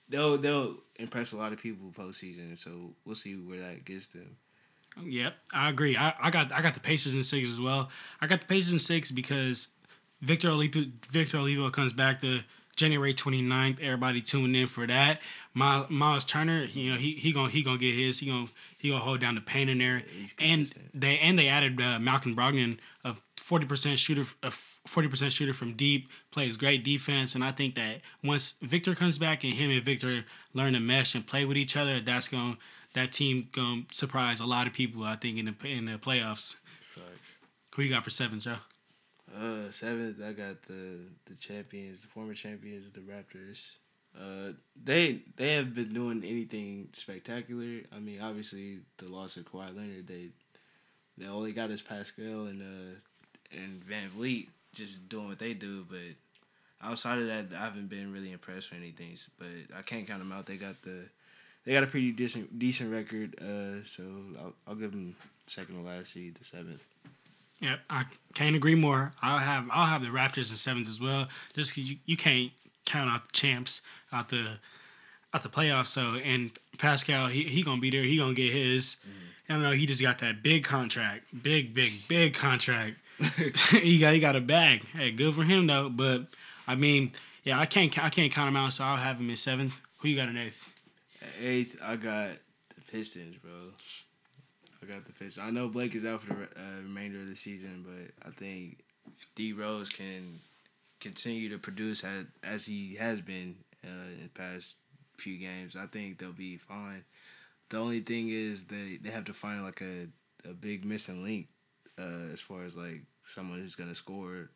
they'll 0.10 0.38
they'll 0.38 0.76
impress 0.98 1.32
a 1.32 1.38
lot 1.38 1.54
of 1.54 1.60
people 1.60 1.92
postseason. 1.98 2.58
So 2.58 2.94
we'll 3.06 3.16
see 3.16 3.36
where 3.36 3.60
that 3.60 3.86
gets 3.86 4.08
them. 4.08 4.38
Yep, 5.04 5.36
I 5.54 5.70
agree. 5.70 5.96
I, 5.96 6.14
I 6.20 6.30
got 6.30 6.52
I 6.52 6.62
got 6.62 6.74
the 6.74 6.80
Pacers 6.80 7.16
in 7.16 7.24
six 7.24 7.50
as 7.50 7.62
well. 7.62 7.90
I 8.22 8.28
got 8.28 8.42
the 8.42 8.48
Pacers 8.48 8.74
in 8.74 8.80
six 8.80 9.12
because 9.12 9.70
Victor 10.22 10.50
Oladipo 10.50 10.92
Victor 11.10 11.38
Oladipo 11.38 11.72
comes 11.72 11.94
back 11.94 12.22
the 12.22 12.44
January 12.78 13.14
29th. 13.14 13.82
Everybody 13.82 14.22
tuning 14.22 14.56
in 14.56 14.68
for 14.68 14.88
that. 14.88 15.20
Miles, 15.54 15.90
Miles 15.90 16.24
Turner, 16.24 16.64
you 16.64 16.92
know, 16.92 16.98
he 16.98 17.14
he 17.14 17.34
gonna 17.34 17.50
he 17.50 17.64
gonna 17.64 17.78
get 17.78 17.96
his. 17.96 18.20
He 18.20 18.28
gonna 18.28 18.48
he 18.78 18.90
gonna 18.90 19.04
hold 19.04 19.20
down 19.20 19.36
the 19.36 19.42
paint 19.42 19.70
in 19.70 19.80
there. 19.80 20.04
and 20.40 20.72
they 20.94 21.18
and 21.20 21.38
they 21.38 21.48
added 21.50 21.82
uh, 21.82 22.00
Malcolm 22.00 22.36
Brogdon, 22.36 22.78
a 23.04 23.16
40% 23.36 23.98
shooter, 23.98 24.22
a 24.44 24.50
40% 24.50 25.32
shooter 25.32 25.54
from 25.54 25.74
deep, 25.74 26.10
plays 26.32 26.56
great 26.56 26.84
defense. 26.84 27.34
And 27.34 27.44
I 27.44 27.52
think 27.52 27.76
that 27.76 28.02
once 28.24 28.54
Victor 28.62 28.94
comes 28.96 29.18
back 29.18 29.44
and 29.44 29.54
him 29.54 29.72
and 29.72 29.84
Victor 29.84 30.26
learn 30.54 30.74
to 30.74 30.80
mesh 30.80 31.16
and 31.16 31.26
play 31.26 31.46
with 31.46 31.58
each 31.58 31.76
other, 31.76 32.00
that's 32.00 32.28
gonna 32.28 32.58
that 32.94 33.12
team 33.12 33.50
gonna 33.52 33.84
surprise 33.92 34.40
a 34.40 34.46
lot 34.46 34.68
of 34.68 34.74
people. 34.74 35.04
I 35.04 35.16
think 35.16 35.38
in 35.38 35.46
the 35.46 35.68
in 35.68 35.86
the 35.86 35.98
playoffs. 35.98 36.56
Who 37.76 37.84
you 37.84 37.90
got 37.92 38.04
for 38.04 38.10
seven, 38.10 38.40
Joe? 38.40 38.56
Uh, 39.36 39.70
seventh, 39.72 40.22
I 40.24 40.32
got 40.32 40.64
the 40.64 41.00
the 41.26 41.36
champions, 41.36 42.02
the 42.02 42.08
former 42.08 42.34
champions 42.34 42.86
of 42.86 42.94
the 42.94 43.02
Raptors. 43.02 43.76
Uh, 44.18 44.54
they 44.82 45.22
they 45.36 45.54
have 45.56 45.76
been 45.76 45.94
doing 45.94 46.24
anything 46.24 46.90
spectacular. 46.94 47.82
I 47.96 48.00
mean, 48.00 48.22
obviously 48.22 48.80
the 48.98 49.10
loss 49.10 49.38
of 49.38 49.46
Kawhi 49.46 49.76
Leonard, 49.76 50.08
they 50.08 50.30
they 51.18 51.28
all 51.28 51.42
they 51.42 51.52
got 51.52 51.72
is 51.72 51.82
Pascal 51.82 52.46
and 52.46 52.62
uh 52.62 53.00
and 53.52 53.82
VanVleet 53.86 54.48
just 54.74 55.10
doing 55.10 55.28
what 55.28 55.40
they 55.40 55.54
do. 55.54 55.86
But 55.90 56.16
outside 56.82 57.20
of 57.20 57.28
that, 57.28 57.48
I 57.56 57.66
haven't 57.66 57.90
been 57.90 58.14
really 58.14 58.32
impressed 58.32 58.72
with 58.72 58.80
anything. 58.80 59.18
But 59.38 59.78
I 59.78 59.82
can't 59.82 60.08
count 60.08 60.20
them 60.20 60.32
out. 60.32 60.46
They 60.46 60.58
got 60.58 60.82
the 60.84 61.10
they 61.66 61.74
got 61.74 61.84
a 61.84 61.88
pretty 61.88 62.12
decent 62.12 62.58
decent 62.58 62.92
record. 62.92 63.36
Uh, 63.42 63.84
so 63.84 64.04
I'll, 64.40 64.54
I'll 64.68 64.76
give 64.76 64.92
them 64.92 65.16
second 65.46 65.76
to 65.76 65.82
last 65.82 66.14
seed, 66.14 66.36
the 66.36 66.46
seventh. 66.46 66.86
Yep, 67.60 67.80
I 67.90 68.06
can't 68.36 68.56
agree 68.56 68.76
more. 68.76 69.14
I'll 69.22 69.40
have 69.40 69.68
I'll 69.72 69.88
have 69.88 70.02
the 70.02 70.10
Raptors 70.10 70.52
in 70.52 70.58
seventh 70.58 70.88
as 70.88 71.02
well, 71.02 71.28
just 71.54 71.74
because 71.74 71.90
you, 71.90 71.98
you 72.06 72.16
can't 72.16 72.52
count 72.86 73.10
out 73.10 73.28
the 73.28 73.34
champs 73.34 73.82
out 74.12 74.30
the 74.30 74.60
out 75.34 75.44
the 75.44 75.50
playoffs. 75.50 75.88
So 75.88 76.16
and 76.24 76.52
Pascal, 76.78 77.28
he 77.28 77.44
he 77.44 77.64
gonna 77.64 77.82
be 77.82 77.90
there. 77.90 78.04
He 78.04 78.18
gonna 78.18 78.34
get 78.34 78.54
his. 78.54 78.98
Mm-hmm. 79.02 79.24
I 79.50 79.54
don't 79.54 79.64
know. 79.64 79.72
He 79.72 79.86
just 79.86 80.02
got 80.02 80.20
that 80.20 80.44
big 80.44 80.64
contract, 80.64 81.26
big 81.44 81.74
big 81.74 81.92
big 82.10 82.34
contract. 82.34 82.98
he 83.72 83.98
got 83.98 84.14
he 84.14 84.20
got 84.20 84.36
a 84.36 84.42
bag. 84.42 84.86
Hey, 84.90 85.12
good 85.12 85.34
for 85.34 85.44
him 85.44 85.68
though. 85.68 85.90
But 85.90 86.28
I 86.68 86.76
mean, 86.76 87.14
yeah, 87.44 87.60
I 87.60 87.66
can't 87.66 87.98
I 88.04 88.10
can't 88.10 88.32
count 88.32 88.50
him 88.50 88.58
out. 88.58 88.74
So 88.74 88.84
I'll 88.84 88.98
have 88.98 89.20
him 89.20 89.30
in 89.30 89.36
seventh. 89.36 89.82
Who 89.98 90.10
you 90.10 90.16
got 90.16 90.30
in 90.30 90.38
eighth? 90.38 90.74
At 91.22 91.44
eighth, 91.44 91.80
I 91.84 91.96
got 91.96 92.30
the 92.76 92.82
Pistons, 92.92 93.38
bro. 93.38 93.62
I 94.82 94.86
got 94.86 95.06
the 95.06 95.12
Pistons. 95.12 95.40
I 95.40 95.50
know 95.50 95.68
Blake 95.68 95.96
is 95.96 96.06
out 96.06 96.22
for 96.22 96.34
the 96.34 96.44
uh, 96.44 96.82
remainder 96.84 97.20
of 97.20 97.28
the 97.28 97.36
season, 97.36 97.86
but 97.86 98.28
I 98.28 98.32
think 98.32 98.84
D 99.36 99.54
Rose 99.54 99.90
can 99.90 100.40
continue 101.00 101.50
to 101.50 101.58
produce 101.58 102.04
as, 102.04 102.26
as 102.44 102.66
he 102.66 102.96
has 102.96 103.22
been 103.22 103.56
uh, 103.84 104.12
in 104.18 104.24
the 104.24 104.30
past 104.30 104.76
few 105.18 105.38
games. 105.38 105.76
I 105.76 105.88
think 105.88 106.20
they'll 106.20 106.32
be 106.32 106.58
fine. 106.58 107.04
The 107.70 107.78
only 107.78 108.00
thing 108.00 108.30
is 108.30 108.66
they, 108.66 108.98
they 109.02 109.10
have 109.10 109.26
to 109.26 109.34
find 109.34 109.64
like 109.64 109.82
a, 109.82 110.08
a 110.48 110.54
big 110.54 110.86
missing 110.86 111.24
link 111.24 111.48
uh, 112.00 112.32
as 112.32 112.40
far 112.40 112.64
as 112.64 112.78
like 112.78 113.02
someone 113.24 113.60
who's 113.60 113.76
gonna 113.76 113.96
score 113.96 114.50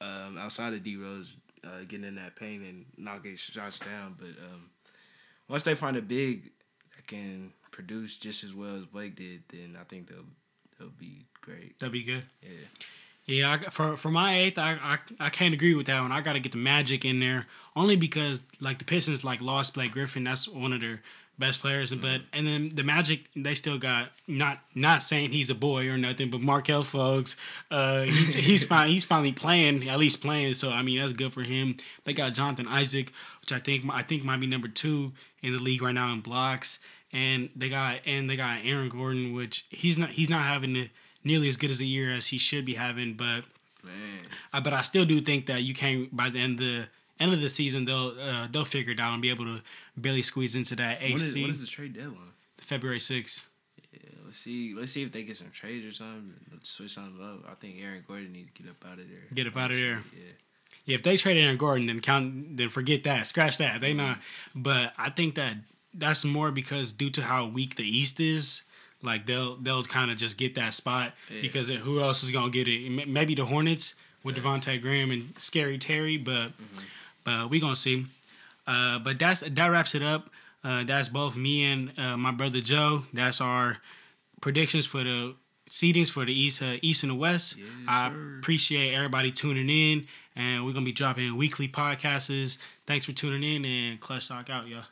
um, 0.00 0.36
outside 0.38 0.72
of 0.72 0.82
D 0.82 0.96
Rose 0.96 1.36
uh, 1.64 1.80
getting 1.86 2.06
in 2.06 2.16
that 2.16 2.36
paint 2.36 2.62
and 2.62 2.86
knocking 2.96 3.36
shots 3.36 3.78
down. 3.80 4.16
But 4.18 4.30
um, 4.42 4.70
once 5.48 5.62
they 5.62 5.74
find 5.74 5.96
a 5.96 6.02
big 6.02 6.50
that 6.96 7.06
can 7.06 7.52
produce 7.76 8.16
just 8.16 8.42
as 8.42 8.54
well 8.54 8.74
as 8.74 8.86
Blake 8.86 9.14
did, 9.14 9.42
then 9.48 9.76
I 9.78 9.84
think 9.84 10.08
they'll 10.08 10.24
they'll 10.78 10.88
be 10.88 11.26
great. 11.42 11.78
That'd 11.78 11.92
be 11.92 12.02
good. 12.02 12.24
Yeah. 12.42 12.48
Yeah, 13.26 13.52
I, 13.52 13.70
for 13.70 13.96
for 13.96 14.10
my 14.10 14.38
eighth, 14.38 14.56
I, 14.56 14.78
I 14.82 14.98
I 15.26 15.30
can't 15.30 15.52
agree 15.52 15.74
with 15.74 15.86
that 15.86 16.00
one. 16.00 16.10
I 16.10 16.20
got 16.22 16.34
to 16.34 16.40
get 16.40 16.52
the 16.52 16.58
Magic 16.58 17.04
in 17.04 17.20
there 17.20 17.46
only 17.74 17.96
because 17.96 18.42
like 18.60 18.78
the 18.78 18.84
Pistons 18.84 19.24
like 19.24 19.42
lost 19.42 19.74
Blake 19.74 19.92
Griffin. 19.92 20.24
That's 20.24 20.48
one 20.48 20.72
of 20.72 20.80
their 20.80 21.02
best 21.38 21.60
players, 21.60 21.92
but 21.94 22.22
and 22.32 22.46
then 22.46 22.70
the 22.72 22.84
Magic 22.84 23.28
they 23.34 23.54
still 23.54 23.78
got 23.78 24.10
not 24.28 24.60
not 24.76 25.02
saying 25.02 25.32
he's 25.32 25.50
a 25.50 25.56
boy 25.56 25.88
or 25.88 25.98
nothing, 25.98 26.30
but 26.30 26.40
Markelle 26.40 26.84
Fultz, 26.84 27.34
uh, 27.70 28.02
he's 28.02 28.34
he's 28.48 28.64
fine. 28.64 28.90
He's 28.90 29.04
finally 29.04 29.32
playing, 29.32 29.88
at 29.88 29.98
least 29.98 30.20
playing. 30.22 30.54
So 30.54 30.70
I 30.70 30.82
mean 30.82 31.00
that's 31.00 31.12
good 31.12 31.32
for 31.32 31.42
him. 31.42 31.76
They 32.04 32.12
got 32.12 32.32
Jonathan 32.32 32.68
Isaac, 32.68 33.12
which 33.40 33.52
I 33.52 33.58
think 33.58 33.84
I 33.90 34.02
think 34.02 34.24
might 34.24 34.40
be 34.40 34.46
number 34.46 34.68
two 34.68 35.12
in 35.42 35.52
the 35.52 35.58
league 35.58 35.82
right 35.82 35.94
now 35.94 36.12
in 36.12 36.20
blocks, 36.20 36.78
and 37.16 37.48
they 37.56 37.70
got 37.70 38.00
and 38.04 38.28
they 38.28 38.36
got 38.36 38.58
Aaron 38.62 38.90
Gordon, 38.90 39.32
which 39.32 39.64
he's 39.70 39.96
not 39.96 40.10
he's 40.10 40.28
not 40.28 40.44
having 40.44 40.90
nearly 41.24 41.48
as 41.48 41.56
good 41.56 41.70
as 41.70 41.80
a 41.80 41.84
year 41.84 42.10
as 42.12 42.28
he 42.28 42.36
should 42.36 42.64
be 42.66 42.74
having, 42.74 43.14
but 43.14 43.44
Man. 43.82 43.94
uh, 44.52 44.60
but 44.60 44.74
I 44.74 44.82
still 44.82 45.06
do 45.06 45.20
think 45.22 45.46
that 45.46 45.62
you 45.62 45.74
can't 45.74 46.14
by 46.14 46.28
the 46.28 46.38
end 46.38 46.60
of 46.60 46.66
the 46.66 46.88
end 47.18 47.32
of 47.32 47.40
the 47.40 47.48
season 47.48 47.86
they'll 47.86 48.14
uh, 48.20 48.48
they'll 48.50 48.66
figure 48.66 48.92
it 48.92 49.00
out 49.00 49.14
and 49.14 49.22
be 49.22 49.30
able 49.30 49.46
to 49.46 49.62
barely 49.96 50.22
squeeze 50.22 50.54
into 50.54 50.76
that 50.76 50.98
AC. 51.00 51.12
eighth 51.12 51.16
is, 51.22 51.32
seed 51.32 51.42
when 51.42 51.50
is 51.50 51.60
the 51.62 51.66
trade 51.66 51.94
deadline? 51.94 52.32
February 52.58 53.00
sixth. 53.00 53.48
Yeah, 53.94 54.10
let's 54.26 54.38
see. 54.38 54.74
Let's 54.74 54.92
see 54.92 55.02
if 55.02 55.12
they 55.12 55.22
get 55.22 55.38
some 55.38 55.50
trades 55.50 55.86
or 55.86 55.92
something. 55.92 56.34
Let's 56.52 56.68
switch 56.68 56.92
something 56.92 57.24
up. 57.24 57.50
I 57.50 57.54
think 57.54 57.76
Aaron 57.82 58.04
Gordon 58.06 58.32
need 58.32 58.54
to 58.54 58.62
get 58.62 58.70
up 58.70 58.84
out 58.84 58.98
of 58.98 59.08
there. 59.08 59.24
Get 59.32 59.46
up 59.46 59.56
out 59.56 59.70
of 59.70 59.78
there. 59.78 60.02
Yeah. 60.14 60.32
Yeah, 60.84 60.94
if 60.94 61.02
they 61.02 61.16
trade 61.16 61.36
Aaron 61.38 61.56
Gordon, 61.56 61.86
then 61.86 61.98
count 62.00 62.56
then 62.56 62.68
forget 62.68 63.02
that, 63.04 63.26
scratch 63.26 63.56
that. 63.58 63.80
They 63.80 63.94
not. 63.94 64.18
But 64.54 64.92
I 64.96 65.10
think 65.10 65.34
that 65.34 65.56
that's 65.96 66.24
more 66.24 66.50
because 66.50 66.92
due 66.92 67.10
to 67.10 67.22
how 67.22 67.46
weak 67.46 67.76
the 67.76 67.84
East 67.84 68.20
is. 68.20 68.62
Like 69.02 69.26
they'll 69.26 69.56
they'll 69.56 69.84
kind 69.84 70.10
of 70.10 70.16
just 70.16 70.38
get 70.38 70.54
that 70.54 70.72
spot 70.74 71.12
Yeah. 71.30 71.42
because 71.42 71.68
who 71.68 72.00
else 72.00 72.22
is 72.24 72.30
gonna 72.30 72.50
get 72.50 72.66
it? 72.66 73.06
Maybe 73.06 73.34
the 73.34 73.44
Hornets 73.44 73.94
with 74.24 74.36
Devonte' 74.36 74.80
Graham 74.80 75.10
and 75.10 75.34
Scary 75.38 75.78
Terry, 75.78 76.16
but 76.16 76.52
but 77.22 77.50
we 77.50 77.60
gonna 77.60 77.76
see. 77.76 78.06
Uh, 78.66 78.98
but 78.98 79.18
that's 79.18 79.40
that 79.40 79.66
wraps 79.68 79.94
it 79.94 80.02
up. 80.02 80.30
Uh, 80.64 80.82
that's 80.82 81.08
both 81.08 81.36
me 81.36 81.62
and 81.64 81.92
uh, 81.98 82.16
my 82.16 82.32
brother 82.32 82.60
Joe. 82.60 83.04
That's 83.12 83.40
our 83.40 83.78
predictions 84.40 84.86
for 84.86 85.04
the 85.04 85.34
seedings 85.70 86.10
for 86.10 86.24
the 86.24 86.32
East, 86.32 86.62
uh, 86.62 86.76
East 86.82 87.02
and 87.04 87.10
the 87.10 87.14
West. 87.16 87.56
I 87.86 88.10
appreciate 88.38 88.94
everybody 88.94 89.30
tuning 89.30 89.68
in, 89.68 90.06
and 90.34 90.64
we're 90.64 90.72
gonna 90.72 90.86
be 90.86 90.92
dropping 90.92 91.36
weekly 91.36 91.68
podcasts. 91.68 92.58
Thanks 92.86 93.04
for 93.04 93.12
tuning 93.12 93.44
in, 93.44 93.64
and 93.64 94.00
Clutch 94.00 94.26
Talk 94.26 94.48
out, 94.50 94.66
y'all. 94.66 94.84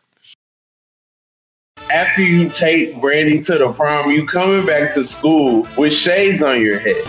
After 1.93 2.23
you 2.23 2.49
take 2.49 3.01
Brandy 3.01 3.41
to 3.41 3.59
the 3.59 3.73
prom, 3.73 4.11
you 4.11 4.27
coming 4.27 4.67
back 4.67 4.93
to 4.95 5.05
school 5.05 5.67
with 5.77 5.93
shades 5.93 6.43
on 6.43 6.61
your 6.61 6.79
head. 6.79 7.05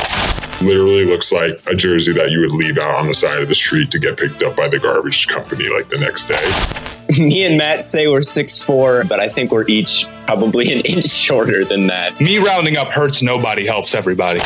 literally 0.62 1.06
looks 1.06 1.32
like 1.32 1.60
a 1.68 1.76
jersey 1.76 2.14
that 2.14 2.30
you 2.30 2.40
would 2.42 2.52
leave 2.52 2.78
out 2.78 2.96
on 2.96 3.08
the 3.08 3.14
side 3.14 3.42
of 3.42 3.48
the 3.50 3.56
street 3.56 3.90
to 3.92 4.00
get 4.00 4.18
picked 4.18 4.44
up 4.44 4.56
by 4.56 4.68
the 4.68 4.80
garbage 4.80 5.28
company 5.28 5.70
like 5.70 5.90
the 5.90 5.98
next 5.98 6.28
day. 6.28 7.20
Me 7.24 7.46
and 7.46 7.58
Matt 7.58 7.84
say 7.84 8.08
we're 8.08 8.22
six 8.22 8.64
four, 8.64 9.04
but 9.06 9.20
I 9.20 9.28
think 9.28 9.52
we're 9.52 9.68
each 9.68 10.08
probably 10.26 10.72
an 10.72 10.80
inch 10.86 11.06
shorter 11.06 11.64
than 11.66 11.88
that. 11.88 12.20
Me 12.20 12.38
rounding 12.38 12.78
up 12.78 12.90
hurts 12.90 13.22
nobody, 13.22 13.66
helps 13.66 13.96
everybody. 13.96 14.40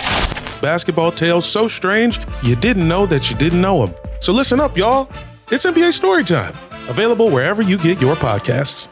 basketball 0.61 1.11
tales 1.11 1.45
so 1.49 1.67
strange 1.67 2.19
you 2.43 2.55
didn't 2.55 2.87
know 2.87 3.05
that 3.05 3.29
you 3.29 3.35
didn't 3.35 3.61
know 3.61 3.85
them. 3.85 3.95
So 4.19 4.31
listen 4.31 4.59
up, 4.59 4.77
y'all. 4.77 5.09
It's 5.51 5.65
NBA 5.65 5.99
Storytime, 5.99 6.55
available 6.89 7.29
wherever 7.29 7.61
you 7.61 7.77
get 7.77 7.99
your 8.01 8.15
podcasts. 8.15 8.89